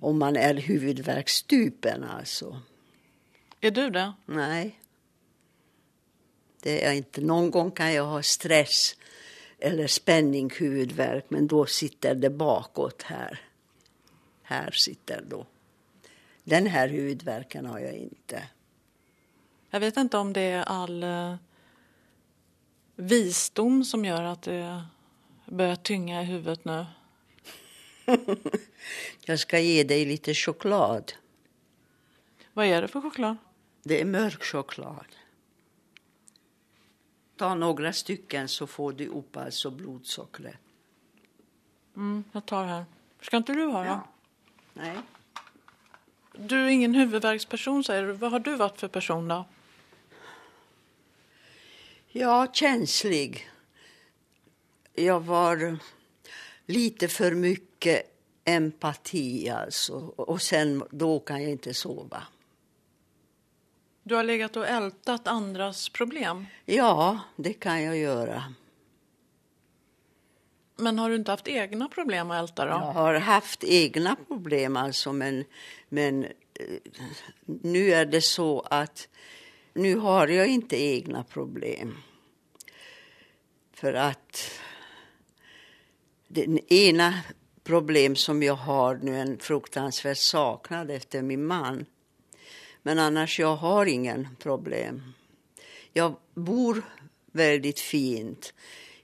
Om 0.00 0.18
man 0.18 0.36
är 0.36 0.54
huvudvärkstypen 0.54 2.04
alltså. 2.04 2.60
Är 3.60 3.70
du 3.70 3.90
det? 3.90 4.12
Nej. 4.26 4.80
Det 6.62 6.84
är 6.84 6.92
inte. 6.92 7.20
Någon 7.20 7.50
gång 7.50 7.70
kan 7.70 7.92
jag 7.92 8.04
ha 8.04 8.22
stress 8.22 8.96
eller 9.58 9.86
spänning, 9.86 10.50
huvudvärk, 10.50 11.24
men 11.28 11.46
då 11.46 11.66
sitter 11.66 12.14
det 12.14 12.30
bakåt 12.30 13.02
här. 13.02 13.40
Här 14.42 14.70
sitter 14.70 15.24
då. 15.28 15.46
Den 16.44 16.66
här 16.66 16.88
huvudvärken 16.88 17.66
har 17.66 17.78
jag 17.78 17.94
inte. 17.94 18.42
Jag 19.70 19.80
vet 19.80 19.96
inte 19.96 20.18
om 20.18 20.32
det 20.32 20.40
är 20.40 20.62
all 20.62 21.02
eh, 21.02 21.34
visdom 22.96 23.84
som 23.84 24.04
gör 24.04 24.22
att 24.22 24.42
det 24.42 24.84
börjar 25.46 25.76
tynga 25.76 26.22
i 26.22 26.24
huvudet 26.24 26.64
nu. 26.64 26.86
jag 29.24 29.38
ska 29.38 29.58
ge 29.58 29.84
dig 29.84 30.04
lite 30.04 30.34
choklad. 30.34 31.12
Vad 32.52 32.66
är 32.66 32.82
det 32.82 32.88
för 32.88 33.00
choklad? 33.00 33.36
Det 33.82 34.00
är 34.00 34.04
mörk 34.04 34.44
choklad. 34.44 35.06
Ta 37.36 37.54
några 37.54 37.92
stycken 37.92 38.48
så 38.48 38.66
får 38.66 38.92
du 38.92 39.08
upp 39.08 39.36
alltså 39.36 39.70
blodsockret. 39.70 40.56
Mm, 41.96 42.24
jag 42.32 42.46
tar 42.46 42.64
här. 42.64 42.84
Ska 43.20 43.36
inte 43.36 43.52
du 43.52 43.64
ha 43.64 43.82
då? 43.82 43.88
Ja. 43.88 44.08
Nej. 44.74 44.96
Du 46.32 46.64
är 46.64 46.68
ingen 46.68 46.94
huvudvärksperson 46.94 47.84
säger 47.84 48.02
du. 48.02 48.12
Vad 48.12 48.32
har 48.32 48.40
du 48.40 48.56
varit 48.56 48.80
för 48.80 48.88
person 48.88 49.28
då? 49.28 49.44
Ja, 52.08 52.46
känslig. 52.52 53.50
Jag 54.94 55.20
var 55.20 55.78
lite 56.66 57.08
för 57.08 57.34
mycket 57.34 58.02
empati 58.44 59.48
alltså. 59.48 59.94
Och 60.16 60.42
sen 60.42 60.84
då 60.90 61.20
kan 61.20 61.42
jag 61.42 61.50
inte 61.50 61.74
sova. 61.74 62.22
Du 64.08 64.14
har 64.14 64.22
legat 64.22 64.56
och 64.56 64.66
ältat 64.66 65.26
andras 65.26 65.88
problem? 65.88 66.46
Ja, 66.64 67.20
det 67.36 67.52
kan 67.52 67.82
jag 67.82 67.96
göra. 67.96 68.54
Men 70.76 70.98
har 70.98 71.10
du 71.10 71.16
inte 71.16 71.30
haft 71.30 71.48
egna 71.48 71.88
problem 71.88 72.30
att 72.30 72.42
älta 72.42 72.64
då? 72.64 72.70
Jag 72.70 72.92
har 72.92 73.14
haft 73.14 73.64
egna 73.64 74.16
problem 74.28 74.76
alltså, 74.76 75.12
men, 75.12 75.44
men 75.88 76.24
eh, 76.24 76.30
nu 77.46 77.92
är 77.92 78.06
det 78.06 78.20
så 78.20 78.60
att 78.60 79.08
nu 79.72 79.96
har 79.96 80.28
jag 80.28 80.46
inte 80.46 80.82
egna 80.82 81.24
problem. 81.24 81.96
För 83.72 83.94
att 83.94 84.50
det 86.28 86.72
ena 86.72 87.14
problem 87.64 88.16
som 88.16 88.42
jag 88.42 88.54
har 88.54 88.94
nu 89.02 89.16
är 89.16 89.20
en 89.20 89.38
fruktansvärd 89.38 90.16
saknad 90.16 90.90
efter 90.90 91.22
min 91.22 91.46
man. 91.46 91.86
Men 92.86 92.98
annars 92.98 93.38
jag 93.38 93.56
har 93.56 93.86
ingen 93.86 94.28
problem. 94.38 95.12
Jag 95.92 96.16
bor 96.34 96.82
väldigt 97.32 97.80
fint. 97.80 98.54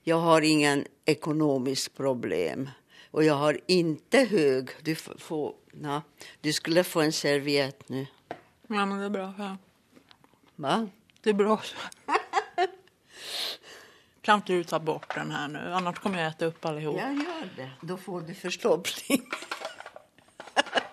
Jag 0.02 0.16
har 0.16 0.42
ingen 0.42 0.84
ekonomisk 1.04 1.96
problem. 1.96 2.70
Och 3.10 3.24
jag 3.24 3.34
har 3.34 3.60
inte 3.66 4.18
hög... 4.18 4.70
Du, 4.82 4.94
får, 4.94 5.54
na, 5.72 6.02
du 6.40 6.52
skulle 6.52 6.84
få 6.84 7.00
en 7.00 7.12
serviett 7.12 7.88
nu. 7.88 8.06
Ja, 8.66 8.86
men 8.86 8.98
det 8.98 9.04
är 9.04 9.10
bra. 9.10 9.34
Ja. 9.38 9.56
Va? 10.56 10.88
Det 11.20 11.30
är 11.30 11.34
bra. 11.34 11.60
kan 14.20 14.36
inte 14.36 14.52
du 14.52 14.64
ta 14.64 14.78
bort 14.78 15.14
den 15.14 15.30
här 15.30 15.48
nu? 15.48 15.72
Annars 15.72 15.98
kommer 15.98 16.22
jag 16.22 16.28
äta 16.28 16.44
upp 16.44 16.64
allihop. 16.64 16.96
Jag 17.00 17.14
gör 17.14 17.48
det. 17.56 17.70
Då 17.80 17.96
får 17.96 18.20
du 18.20 18.34
förstoppning. 18.34 19.22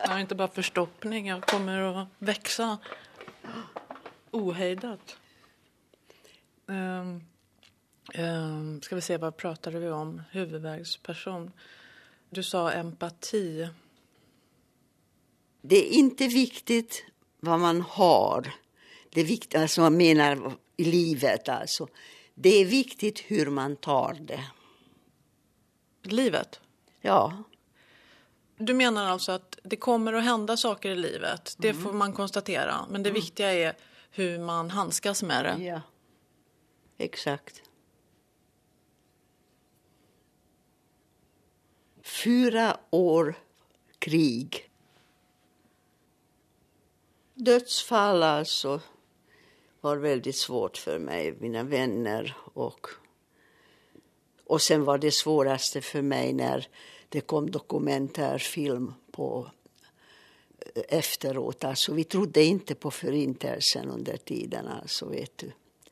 Jag 0.10 0.14
har 0.14 0.22
inte 0.22 0.36
bara 0.36 0.48
förstoppning. 0.48 1.28
Jag 1.28 1.42
kommer 1.42 1.82
att 1.82 2.08
växa 2.20 2.78
ohejdat. 4.32 5.18
Um, 6.66 7.24
um, 8.16 8.82
ska 8.82 8.96
vi 8.96 9.02
se, 9.02 9.18
vad 9.18 9.38
pratade 9.38 9.80
vi 9.80 9.90
om? 9.90 10.22
Huvudvärksperson. 10.32 11.52
Du 12.30 12.44
sa 12.44 12.72
empati. 12.72 13.68
Det 15.62 15.76
är 15.76 15.92
inte 15.92 16.28
viktigt 16.28 17.06
vad 17.40 17.60
man 17.60 17.82
har. 17.82 18.54
Det 19.10 19.22
är 19.22 19.26
viktigt, 19.26 19.62
alltså 19.62 19.82
man 19.82 19.98
menar 19.98 20.52
i 20.78 20.84
livet 20.84 21.50
alltså. 21.50 21.88
Det 22.36 22.50
är 22.62 22.66
viktigt 22.66 23.20
hur 23.20 23.50
man 23.50 23.76
tar 23.76 24.18
det. 24.20 24.44
Livet? 26.04 26.60
Ja. 27.02 27.44
Du 28.62 28.74
menar 28.74 29.06
alltså 29.06 29.32
att 29.32 29.60
det 29.64 29.76
kommer 29.76 30.14
att 30.14 30.24
hända 30.24 30.58
saker 30.58 30.92
i 30.92 30.96
livet. 30.96 31.56
Det 31.58 31.70
mm. 31.70 31.84
får 31.84 31.94
man 31.94 32.14
konstatera. 32.14 32.86
Men 32.90 33.04
det 33.04 33.10
mm. 33.10 33.22
viktiga 33.22 33.54
är 33.54 33.78
hur 34.12 34.40
man 34.40 34.70
handskas 34.70 35.24
med 35.24 35.46
det. 35.46 35.64
Ja, 35.64 35.82
exakt. 36.98 37.62
Fyra 42.04 42.78
år 42.90 43.36
krig. 44.00 44.70
Dödsfall 47.34 48.24
alltså 48.24 48.82
var 49.82 49.98
väldigt 49.98 50.36
svårt 50.36 50.78
för 50.78 51.00
mig, 51.00 51.38
mina 51.40 51.64
vänner 51.64 52.38
och 52.54 52.88
och 54.50 54.62
sen 54.62 54.84
var 54.84 54.98
det 54.98 55.12
svåraste 55.12 55.82
för 55.82 56.02
mig 56.02 56.34
när 56.34 56.68
det 57.10 57.22
kom 57.22 57.52
dokumentärfilm 57.52 58.94
på 59.12 59.52
eh, 60.76 60.84
efteråt. 60.88 61.64
Alltså, 61.64 61.94
vi 61.94 62.04
trodde 62.04 62.44
inte 62.44 62.76
på 62.76 62.92
förintelsen 62.92 63.90
under 63.90 64.18
tiden. 64.18 64.68
Alltså, 64.68 65.06
vet 65.06 65.38
du. 65.38 65.52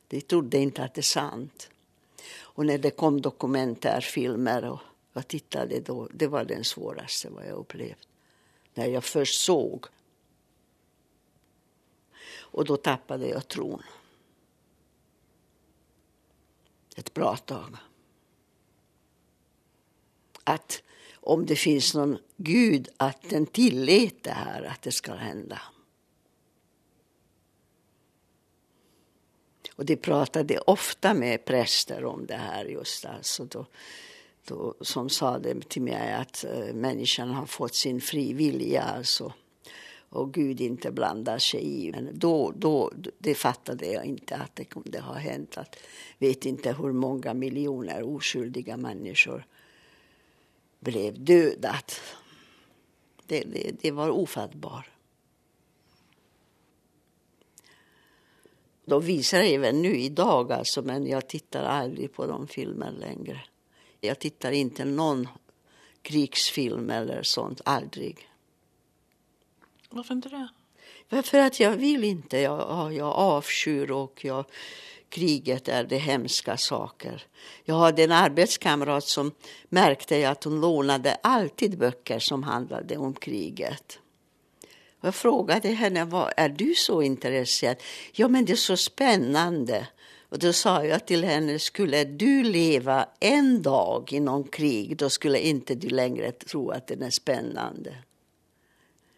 Vi 0.09 0.21
trodde 0.21 0.57
inte 0.57 0.83
att 0.83 0.93
det 0.93 1.01
är 1.01 1.03
sant. 1.03 1.69
Och 2.39 2.65
när 2.65 2.77
det 2.77 2.91
kom 2.91 3.21
dokumentärfilmer 3.21 4.65
och 4.65 4.79
jag 5.13 5.27
tittade 5.27 5.79
då, 5.79 6.07
det 6.13 6.27
var 6.27 6.43
den 6.45 6.63
svåraste 6.63 7.29
vad 7.29 7.47
jag 7.47 7.57
upplevt. 7.57 8.07
När 8.73 8.85
jag 8.85 9.03
först 9.03 9.41
såg. 9.41 9.85
Och 12.39 12.65
då 12.65 12.77
tappade 12.77 13.27
jag 13.27 13.47
tron. 13.47 13.83
Ett 16.95 17.13
bra 17.13 17.37
tag 17.37 17.77
att 20.47 20.83
om 21.13 21.45
det 21.45 21.55
finns 21.55 21.95
någon 21.95 22.17
gud, 22.37 22.89
att 22.97 23.29
den 23.29 23.45
tillät 23.45 24.23
det 24.23 24.31
här, 24.31 24.63
att 24.63 24.81
det 24.81 24.91
ska 24.91 25.13
hända. 25.13 25.61
Och 29.75 29.85
de 29.85 29.95
pratade 29.95 30.57
ofta 30.57 31.13
med 31.13 31.45
präster 31.45 32.05
om 32.05 32.25
det 32.25 32.35
här 32.35 32.65
just 32.65 33.05
alltså 33.05 33.45
då, 33.45 33.65
då, 34.47 34.75
som 34.81 35.09
sa 35.09 35.39
det 35.39 35.69
till 35.69 35.81
mig 35.81 36.13
att 36.13 36.43
eh, 36.43 36.73
människan 36.73 37.29
har 37.29 37.45
fått 37.45 37.75
sin 37.75 38.01
fri 38.01 38.33
vilja 38.33 38.83
alltså, 38.83 39.33
och 40.09 40.33
Gud 40.33 40.61
inte 40.61 40.91
blandar 40.91 41.37
sig 41.37 41.87
i. 41.87 41.91
Men 41.91 42.19
då, 42.19 42.53
då, 42.55 42.91
det 43.17 43.35
fattade 43.35 43.85
jag 43.85 44.05
inte 44.05 44.35
att 44.35 44.55
det 44.55 44.63
kunde 44.63 44.99
ha 44.99 45.13
hänt. 45.13 45.57
Att, 45.57 45.75
vet 46.17 46.45
inte 46.45 46.73
hur 46.73 46.91
många 46.91 47.33
miljoner 47.33 48.03
oskyldiga 48.03 48.77
människor 48.77 49.45
blev 50.79 51.23
dödat. 51.23 52.01
Det, 53.25 53.43
det, 53.43 53.71
det 53.81 53.91
var 53.91 54.09
ofattbart. 54.09 54.89
De 58.85 59.01
visar 59.01 59.39
även 59.41 59.81
nu 59.81 59.97
idag, 59.97 60.51
alltså, 60.51 60.81
men 60.81 61.07
jag 61.07 61.27
tittar 61.27 61.63
aldrig 61.63 62.13
på 62.13 62.25
de 62.25 62.47
filmer 62.47 62.91
längre. 62.91 63.41
Jag 64.01 64.19
tittar 64.19 64.51
inte 64.51 64.85
någon 64.85 65.27
krigsfilm 66.01 66.89
eller 66.89 67.23
sånt, 67.23 67.61
aldrig. 67.65 68.29
Varför 69.89 70.13
inte 70.13 70.29
det? 70.29 70.49
För 71.23 71.39
att 71.39 71.59
jag 71.59 71.71
vill 71.71 72.03
inte. 72.03 72.37
Jag, 72.37 72.93
jag 72.93 73.07
avskyr 73.07 73.91
och 73.91 74.25
jag, 74.25 74.45
kriget 75.09 75.67
är 75.67 75.83
det 75.83 75.97
hemska 75.97 76.57
saker. 76.57 77.23
Jag 77.63 77.75
hade 77.75 78.03
en 78.03 78.11
arbetskamrat 78.11 79.03
som 79.03 79.31
märkte 79.69 80.29
att 80.29 80.43
hon 80.43 80.61
lånade 80.61 81.17
alltid 81.23 81.77
böcker 81.77 82.19
som 82.19 82.43
handlade 82.43 82.97
om 82.97 83.13
kriget. 83.13 83.99
Jag 85.01 85.15
frågade 85.15 85.67
henne, 85.67 86.05
vad 86.05 86.33
är 86.37 86.49
du 86.49 86.73
så 86.75 87.01
intresserad? 87.01 87.77
Ja, 88.11 88.27
men 88.27 88.45
det 88.45 88.51
är 88.53 88.55
så 88.55 88.77
spännande. 88.77 89.87
Och 90.29 90.39
då 90.39 90.53
sa 90.53 90.85
jag 90.85 91.05
till 91.05 91.23
henne, 91.23 91.59
skulle 91.59 92.03
du 92.03 92.43
leva 92.43 93.09
en 93.19 93.61
dag 93.61 94.13
i 94.13 94.19
någon 94.19 94.43
krig, 94.43 94.97
då 94.97 95.09
skulle 95.09 95.39
inte 95.39 95.75
du 95.75 95.89
längre 95.89 96.31
tro 96.31 96.69
att 96.69 96.87
den 96.87 97.03
är 97.03 97.09
spännande. 97.09 97.95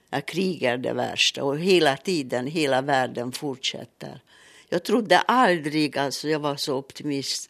Ja, 0.09 0.21
krig 0.21 0.63
är 0.63 0.77
det 0.77 0.93
värsta 0.93 1.43
och 1.43 1.59
hela 1.59 1.97
tiden, 1.97 2.47
hela 2.47 2.81
världen 2.81 3.31
fortsätter. 3.31 4.21
Jag 4.69 4.83
trodde 4.83 5.19
aldrig, 5.19 5.97
alltså 5.97 6.29
jag 6.29 6.39
var 6.39 6.55
så 6.55 6.77
optimist 6.77 7.49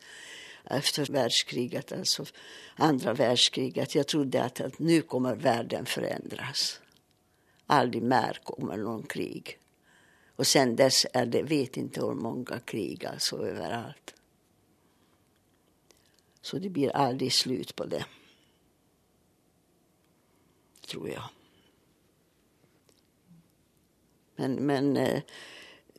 efter 0.64 1.06
världskriget, 1.06 1.92
alltså 1.92 2.26
andra 2.76 3.14
världskriget. 3.14 3.96
Jag 3.96 4.08
trodde 4.08 4.44
att, 4.44 4.62
att 4.62 4.80
nu 4.80 5.02
kommer 5.02 5.36
världen 5.36 5.86
förändras. 5.86 6.82
Aldrig 7.66 8.04
mer 8.04 8.40
kommer 8.44 8.78
någon 8.78 9.04
krig. 9.04 9.60
Och 10.36 10.48
sen 10.48 10.76
dess 10.76 11.06
är 11.14 11.26
det, 11.26 11.44
vet 11.44 11.78
inte 11.78 12.02
hur 12.02 12.14
många 12.14 12.60
krig 12.66 13.06
alltså 13.06 13.48
överallt. 13.48 14.16
Så 16.42 16.60
det 16.60 16.70
blir 16.70 16.96
aldrig 16.96 17.34
slut 17.34 17.76
på 17.76 17.86
det. 17.86 18.06
Tror 20.88 21.10
jag. 21.10 21.30
Men, 24.36 24.54
men 24.54 24.98
eh, 24.98 25.22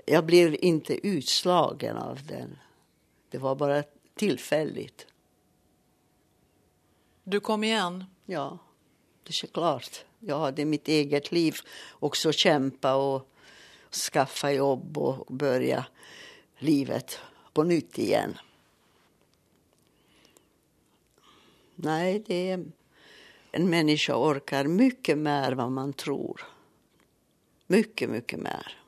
jag 0.07 0.27
blev 0.27 0.57
inte 0.61 1.07
utslagen 1.07 1.97
av 1.97 2.27
den. 2.27 2.59
Det 3.31 3.39
var 3.39 3.55
bara 3.55 3.83
tillfälligt. 4.15 5.07
Du 7.25 7.41
kom 7.41 7.65
igen? 7.65 8.05
Ja, 8.27 8.59
det 9.23 9.43
är 9.43 9.47
klart. 9.47 10.05
Jag 10.19 10.39
hade 10.39 10.65
mitt 10.65 10.89
eget 10.89 11.33
liv 11.33 11.57
också 11.91 12.33
kämpa 12.33 12.95
och 12.95 13.29
skaffa 14.13 14.53
jobb 14.53 14.99
och 14.99 15.35
börja 15.35 15.87
livet 16.59 17.19
på 17.53 17.63
nytt 17.63 17.99
igen. 17.99 18.39
Nej, 21.75 22.25
det 22.27 22.51
är... 22.51 22.65
En 23.53 23.71
människa 23.71 24.17
orkar 24.17 24.65
mycket 24.65 25.19
mer 25.19 25.53
vad 25.53 25.73
man 25.73 25.93
tror. 25.93 26.47
Mycket, 27.67 28.11
mycket 28.11 28.39
mer. 28.39 28.79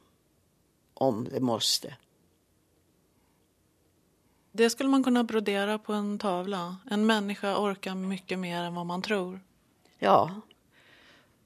Om 0.94 1.24
det 1.24 1.40
måste. 1.40 1.96
Det 4.52 4.70
skulle 4.70 4.88
man 4.88 5.04
kunna 5.04 5.24
brodera 5.24 5.78
på 5.78 5.92
en 5.92 6.18
tavla. 6.18 6.76
En 6.90 7.06
människa 7.06 7.56
orkar 7.56 7.94
mycket 7.94 8.38
mer 8.38 8.62
än 8.62 8.74
vad 8.74 8.86
man 8.86 9.02
tror. 9.02 9.40
Ja, 9.98 10.40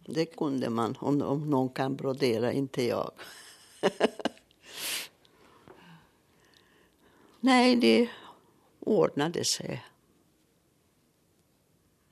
det 0.07 0.26
kunde 0.26 0.70
man 0.70 0.97
om, 1.01 1.22
om 1.22 1.51
någon 1.51 1.68
kan 1.68 1.97
brodera, 1.97 2.53
inte 2.53 2.82
jag. 2.82 3.11
Nej, 7.40 7.76
det 7.76 8.09
ordnade 8.80 9.44
sig. 9.44 9.84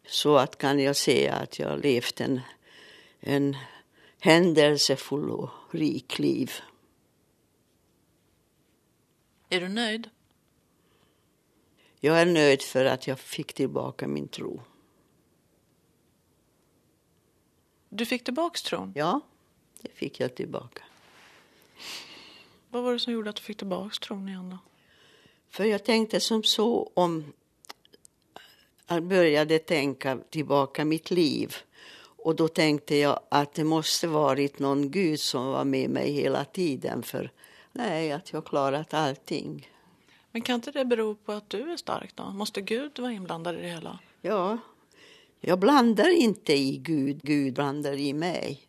Så 0.06 0.36
att 0.36 0.58
kan 0.58 0.80
jag 0.80 0.96
säga 0.96 1.34
att 1.34 1.58
jag 1.58 1.78
levt 1.78 2.20
en, 2.20 2.40
en 3.20 3.56
händelsefull 4.18 5.30
och 5.30 5.50
rik 5.70 6.18
liv. 6.18 6.52
Är 9.48 9.60
du 9.60 9.68
nöjd? 9.68 10.10
Jag 12.00 12.20
är 12.20 12.26
nöjd 12.26 12.62
för 12.62 12.84
att 12.84 13.06
jag 13.06 13.18
fick 13.18 13.52
tillbaka 13.52 14.08
min 14.08 14.28
tro. 14.28 14.62
Du 17.88 18.06
fick 18.06 18.24
tillbaka 18.24 18.58
tron? 18.58 18.92
Ja, 18.94 19.20
det 19.80 19.88
fick 19.88 20.20
jag 20.20 20.34
tillbaka. 20.34 20.82
Vad 22.70 22.82
var 22.82 22.92
det 22.92 22.98
som 22.98 23.12
gjorde 23.12 23.30
att 23.30 23.36
du 23.36 23.42
fick 23.42 23.56
tillbaka 23.56 23.94
tron 24.02 24.28
igen 24.28 24.50
då? 24.50 24.58
För 25.48 25.64
jag 25.64 25.84
tänkte 25.84 26.20
som 26.20 26.42
så 26.42 26.92
om 26.94 27.32
jag 28.86 29.02
började 29.02 29.58
tänka 29.58 30.18
tillbaka 30.30 30.84
mitt 30.84 31.10
liv. 31.10 31.56
Och 31.96 32.36
då 32.36 32.48
tänkte 32.48 32.96
jag 32.96 33.20
att 33.28 33.54
det 33.54 33.64
måste 33.64 34.06
varit 34.06 34.58
någon 34.58 34.90
Gud 34.90 35.20
som 35.20 35.46
var 35.46 35.64
med 35.64 35.90
mig 35.90 36.12
hela 36.12 36.44
tiden. 36.44 37.02
För 37.02 37.30
nej, 37.74 38.12
att 38.12 38.32
jag 38.32 38.44
klarat 38.44 38.94
allting. 38.94 39.68
Men 40.30 40.42
kan 40.42 40.54
inte 40.54 40.70
det 40.70 40.84
bero 40.84 41.14
på 41.14 41.32
att 41.32 41.50
du 41.50 41.72
är 41.72 41.76
stark 41.76 42.16
då? 42.16 42.24
Måste 42.24 42.60
Gud 42.60 42.98
vara 42.98 43.12
inblandad 43.12 43.58
i 43.58 43.62
det 43.62 43.68
hela? 43.68 43.98
Ja, 44.20 44.58
jag 45.40 45.58
blandar 45.58 46.08
inte 46.10 46.52
i 46.52 46.76
Gud, 46.76 47.22
Gud 47.22 47.54
blandar 47.54 47.92
i 47.92 48.12
mig. 48.12 48.68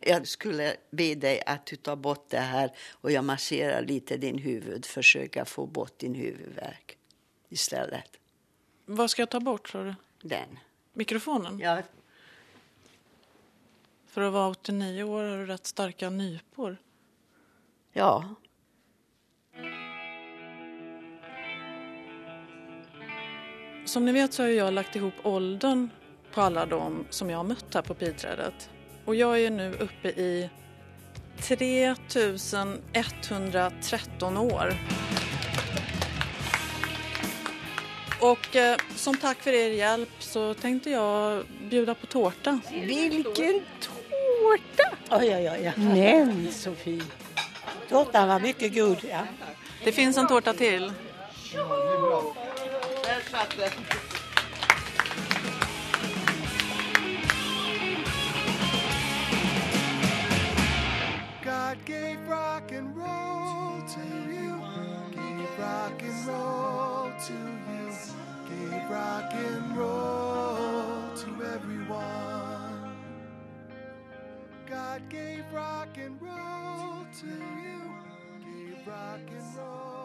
Jag 0.00 0.28
skulle 0.28 0.76
be 0.90 1.14
dig 1.14 1.42
att 1.46 1.66
du 1.66 1.76
tar 1.76 1.96
bort 1.96 2.30
det 2.30 2.38
här 2.38 2.72
och 2.90 3.12
jag 3.12 3.24
masserar 3.24 3.82
lite 3.82 4.16
din 4.16 4.38
huvud, 4.38 4.86
försöka 4.86 5.44
få 5.44 5.66
bort 5.66 5.98
din 5.98 6.14
huvudvärk 6.14 6.98
istället. 7.48 8.16
Vad 8.86 9.10
ska 9.10 9.22
jag 9.22 9.30
ta 9.30 9.40
bort, 9.40 9.70
tror 9.70 9.84
du? 9.84 9.94
Den. 10.28 10.58
Mikrofonen? 10.92 11.58
Ja. 11.58 11.82
För 14.10 14.20
att 14.20 14.32
vara 14.32 14.48
89 14.48 15.02
år 15.02 15.24
har 15.24 15.38
du 15.38 15.46
rätt 15.46 15.66
starka 15.66 16.10
nypor. 16.10 16.76
Ja. 17.92 18.24
Som 23.84 24.04
ni 24.04 24.12
vet 24.12 24.32
så 24.32 24.42
har 24.42 24.48
jag 24.48 24.72
lagt 24.72 24.96
ihop 24.96 25.14
åldern 25.22 25.90
på 26.32 26.40
alla 26.40 26.66
de 26.66 27.06
som 27.10 27.30
jag 27.30 27.38
har 27.38 27.44
mött 27.44 27.74
här 27.74 27.82
på 27.82 27.94
Pilträdet. 27.94 28.70
Och 29.04 29.14
jag 29.14 29.40
är 29.40 29.50
nu 29.50 29.74
uppe 29.74 30.08
i 30.08 30.50
3113 31.38 34.36
år. 34.36 34.74
Och 38.20 38.56
eh, 38.56 38.76
som 38.96 39.16
tack 39.16 39.38
för 39.38 39.52
er 39.52 39.70
hjälp 39.70 40.08
så 40.18 40.54
tänkte 40.54 40.90
jag 40.90 41.44
bjuda 41.70 41.94
på 41.94 42.06
tårta. 42.06 42.60
Vilken 42.70 43.24
tårta! 44.50 44.96
Oj, 45.10 45.34
oj, 45.34 45.50
oj. 45.50 45.72
Men 45.76 46.52
Sofie. 46.52 47.02
Tårtan 47.88 48.28
var 48.28 48.40
mycket 48.40 48.74
god, 48.74 48.98
ja. 49.10 49.26
Det 49.84 49.92
finns 49.92 50.18
en 50.18 50.26
tårta 50.26 50.52
till. 50.52 50.92
Där 53.04 53.30
satt 53.30 53.56
den. 53.56 53.70
God 61.44 61.84
gave 61.86 62.18
rock 62.28 62.72
and 62.72 62.96
roll 62.96 63.82
to 63.94 64.00
you. 64.30 64.60
Gave 65.14 65.58
rock 65.58 66.02
and 66.02 66.28
roll 66.28 67.12
to 67.26 67.32
you. 67.32 67.90
Gave 68.48 68.90
rock 68.90 69.34
and 69.34 69.76
roll 69.76 71.16
to 71.16 71.44
everyone. 71.44 72.19
God 74.80 75.02
gave 75.10 75.44
rock 75.52 75.98
and 75.98 76.16
roll 76.22 77.04
to 77.20 77.26
you. 77.26 77.80
Gave 78.40 78.86
rock 78.86 79.20
and 79.28 79.56
roll 79.58 79.99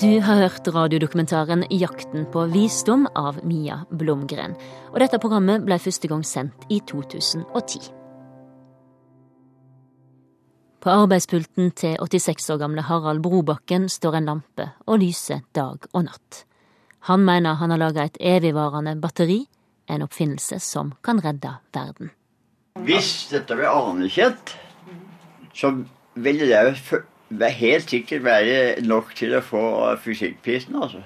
Du 0.00 0.20
har 0.20 0.34
hørt 0.34 0.68
radiodokumentaren 0.68 1.64
'Jakten 1.70 2.24
på 2.32 2.46
visdom' 2.46 3.06
av 3.14 3.44
Mia 3.44 3.84
Blomgren. 3.90 4.54
Og 4.94 5.00
dette 5.02 5.18
programmet 5.20 5.66
ble 5.66 5.76
første 5.76 6.08
gang 6.08 6.22
sendt 6.24 6.64
i 6.72 6.78
2010. 6.80 7.90
På 10.80 10.94
arbeidspulten 11.02 11.68
til 11.76 11.98
86 12.00 12.48
år 12.54 12.62
gamle 12.62 12.86
Harald 12.88 13.20
Brobakken 13.20 13.88
står 13.92 14.16
en 14.16 14.30
lampe 14.30 14.70
og 14.86 15.02
lyser 15.04 15.44
dag 15.52 15.84
og 15.92 16.08
natt. 16.08 16.44
Han 17.12 17.20
mener 17.20 17.60
han 17.60 17.70
har 17.70 17.84
laga 17.84 18.08
et 18.08 18.16
evigvarende 18.20 18.96
batteri, 19.00 19.44
en 19.88 20.02
oppfinnelse 20.02 20.60
som 20.60 20.94
kan 21.04 21.20
redde 21.20 21.52
verden. 21.76 22.10
Hvis 22.88 23.28
dette 23.28 23.52
ble 23.52 23.68
anerkjent, 23.68 24.56
så 25.52 25.76
ville 26.14 26.48
det 26.48 26.56
helt 27.38 27.90
sikkert 27.90 28.24
være 28.24 28.82
nok 28.82 29.14
til 29.14 29.36
å 29.38 29.40
få 29.44 29.62
fysikkprisen, 30.02 30.76
altså. 30.82 31.02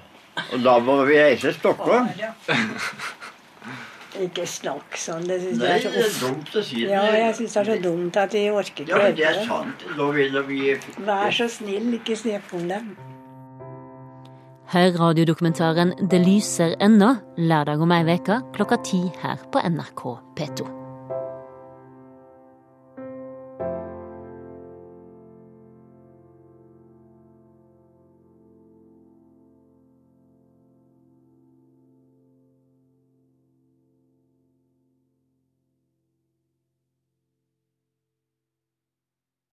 Og 0.53 0.63
da 0.65 0.79
må 0.83 0.97
vi 1.07 1.19
reise 1.21 1.47
til 1.47 1.55
Stockholm. 1.59 2.09
Ikke 4.25 4.45
snakk 4.47 4.95
sånn. 4.99 5.25
Det 5.27 5.39
synes 5.41 5.59
Nei, 5.59 5.71
jeg 5.73 5.75
er 5.75 5.81
så 5.83 5.91
det 5.91 6.03
er 6.05 6.13
dumt 6.21 6.53
å 6.55 6.61
si 6.63 6.83
det. 6.83 6.91
Ja, 6.93 7.01
jeg 7.19 7.33
syns 7.39 7.55
det 7.55 7.61
er 7.61 7.69
så 7.71 7.75
dumt 7.83 8.19
at 8.21 8.35
de 8.35 8.43
orker 8.51 8.85
ikke 8.85 8.93
Ja, 8.93 9.01
men 9.03 9.17
det 9.17 9.27
er 9.27 9.41
sant. 9.47 9.83
Nå 9.97 10.07
vil 10.15 10.39
vi 10.47 10.61
Vær 11.07 11.35
så 11.35 11.49
snill, 11.51 11.91
ikke 11.99 12.17
snakk 12.19 12.55
om 12.55 12.69
dem. 12.71 12.95
Hør 14.71 14.95
radiodokumentaren 14.97 15.93
Det 16.09 16.23
lyser 16.23 16.73
ennå 16.81 17.11
lørdag 17.37 17.83
om 17.85 17.93
ei 17.93 18.01
uke 18.15 18.39
klokka 18.55 18.81
ti 18.87 19.03
her 19.21 19.43
på 19.51 19.61
NRK 19.61 20.07
P2. 20.39 20.74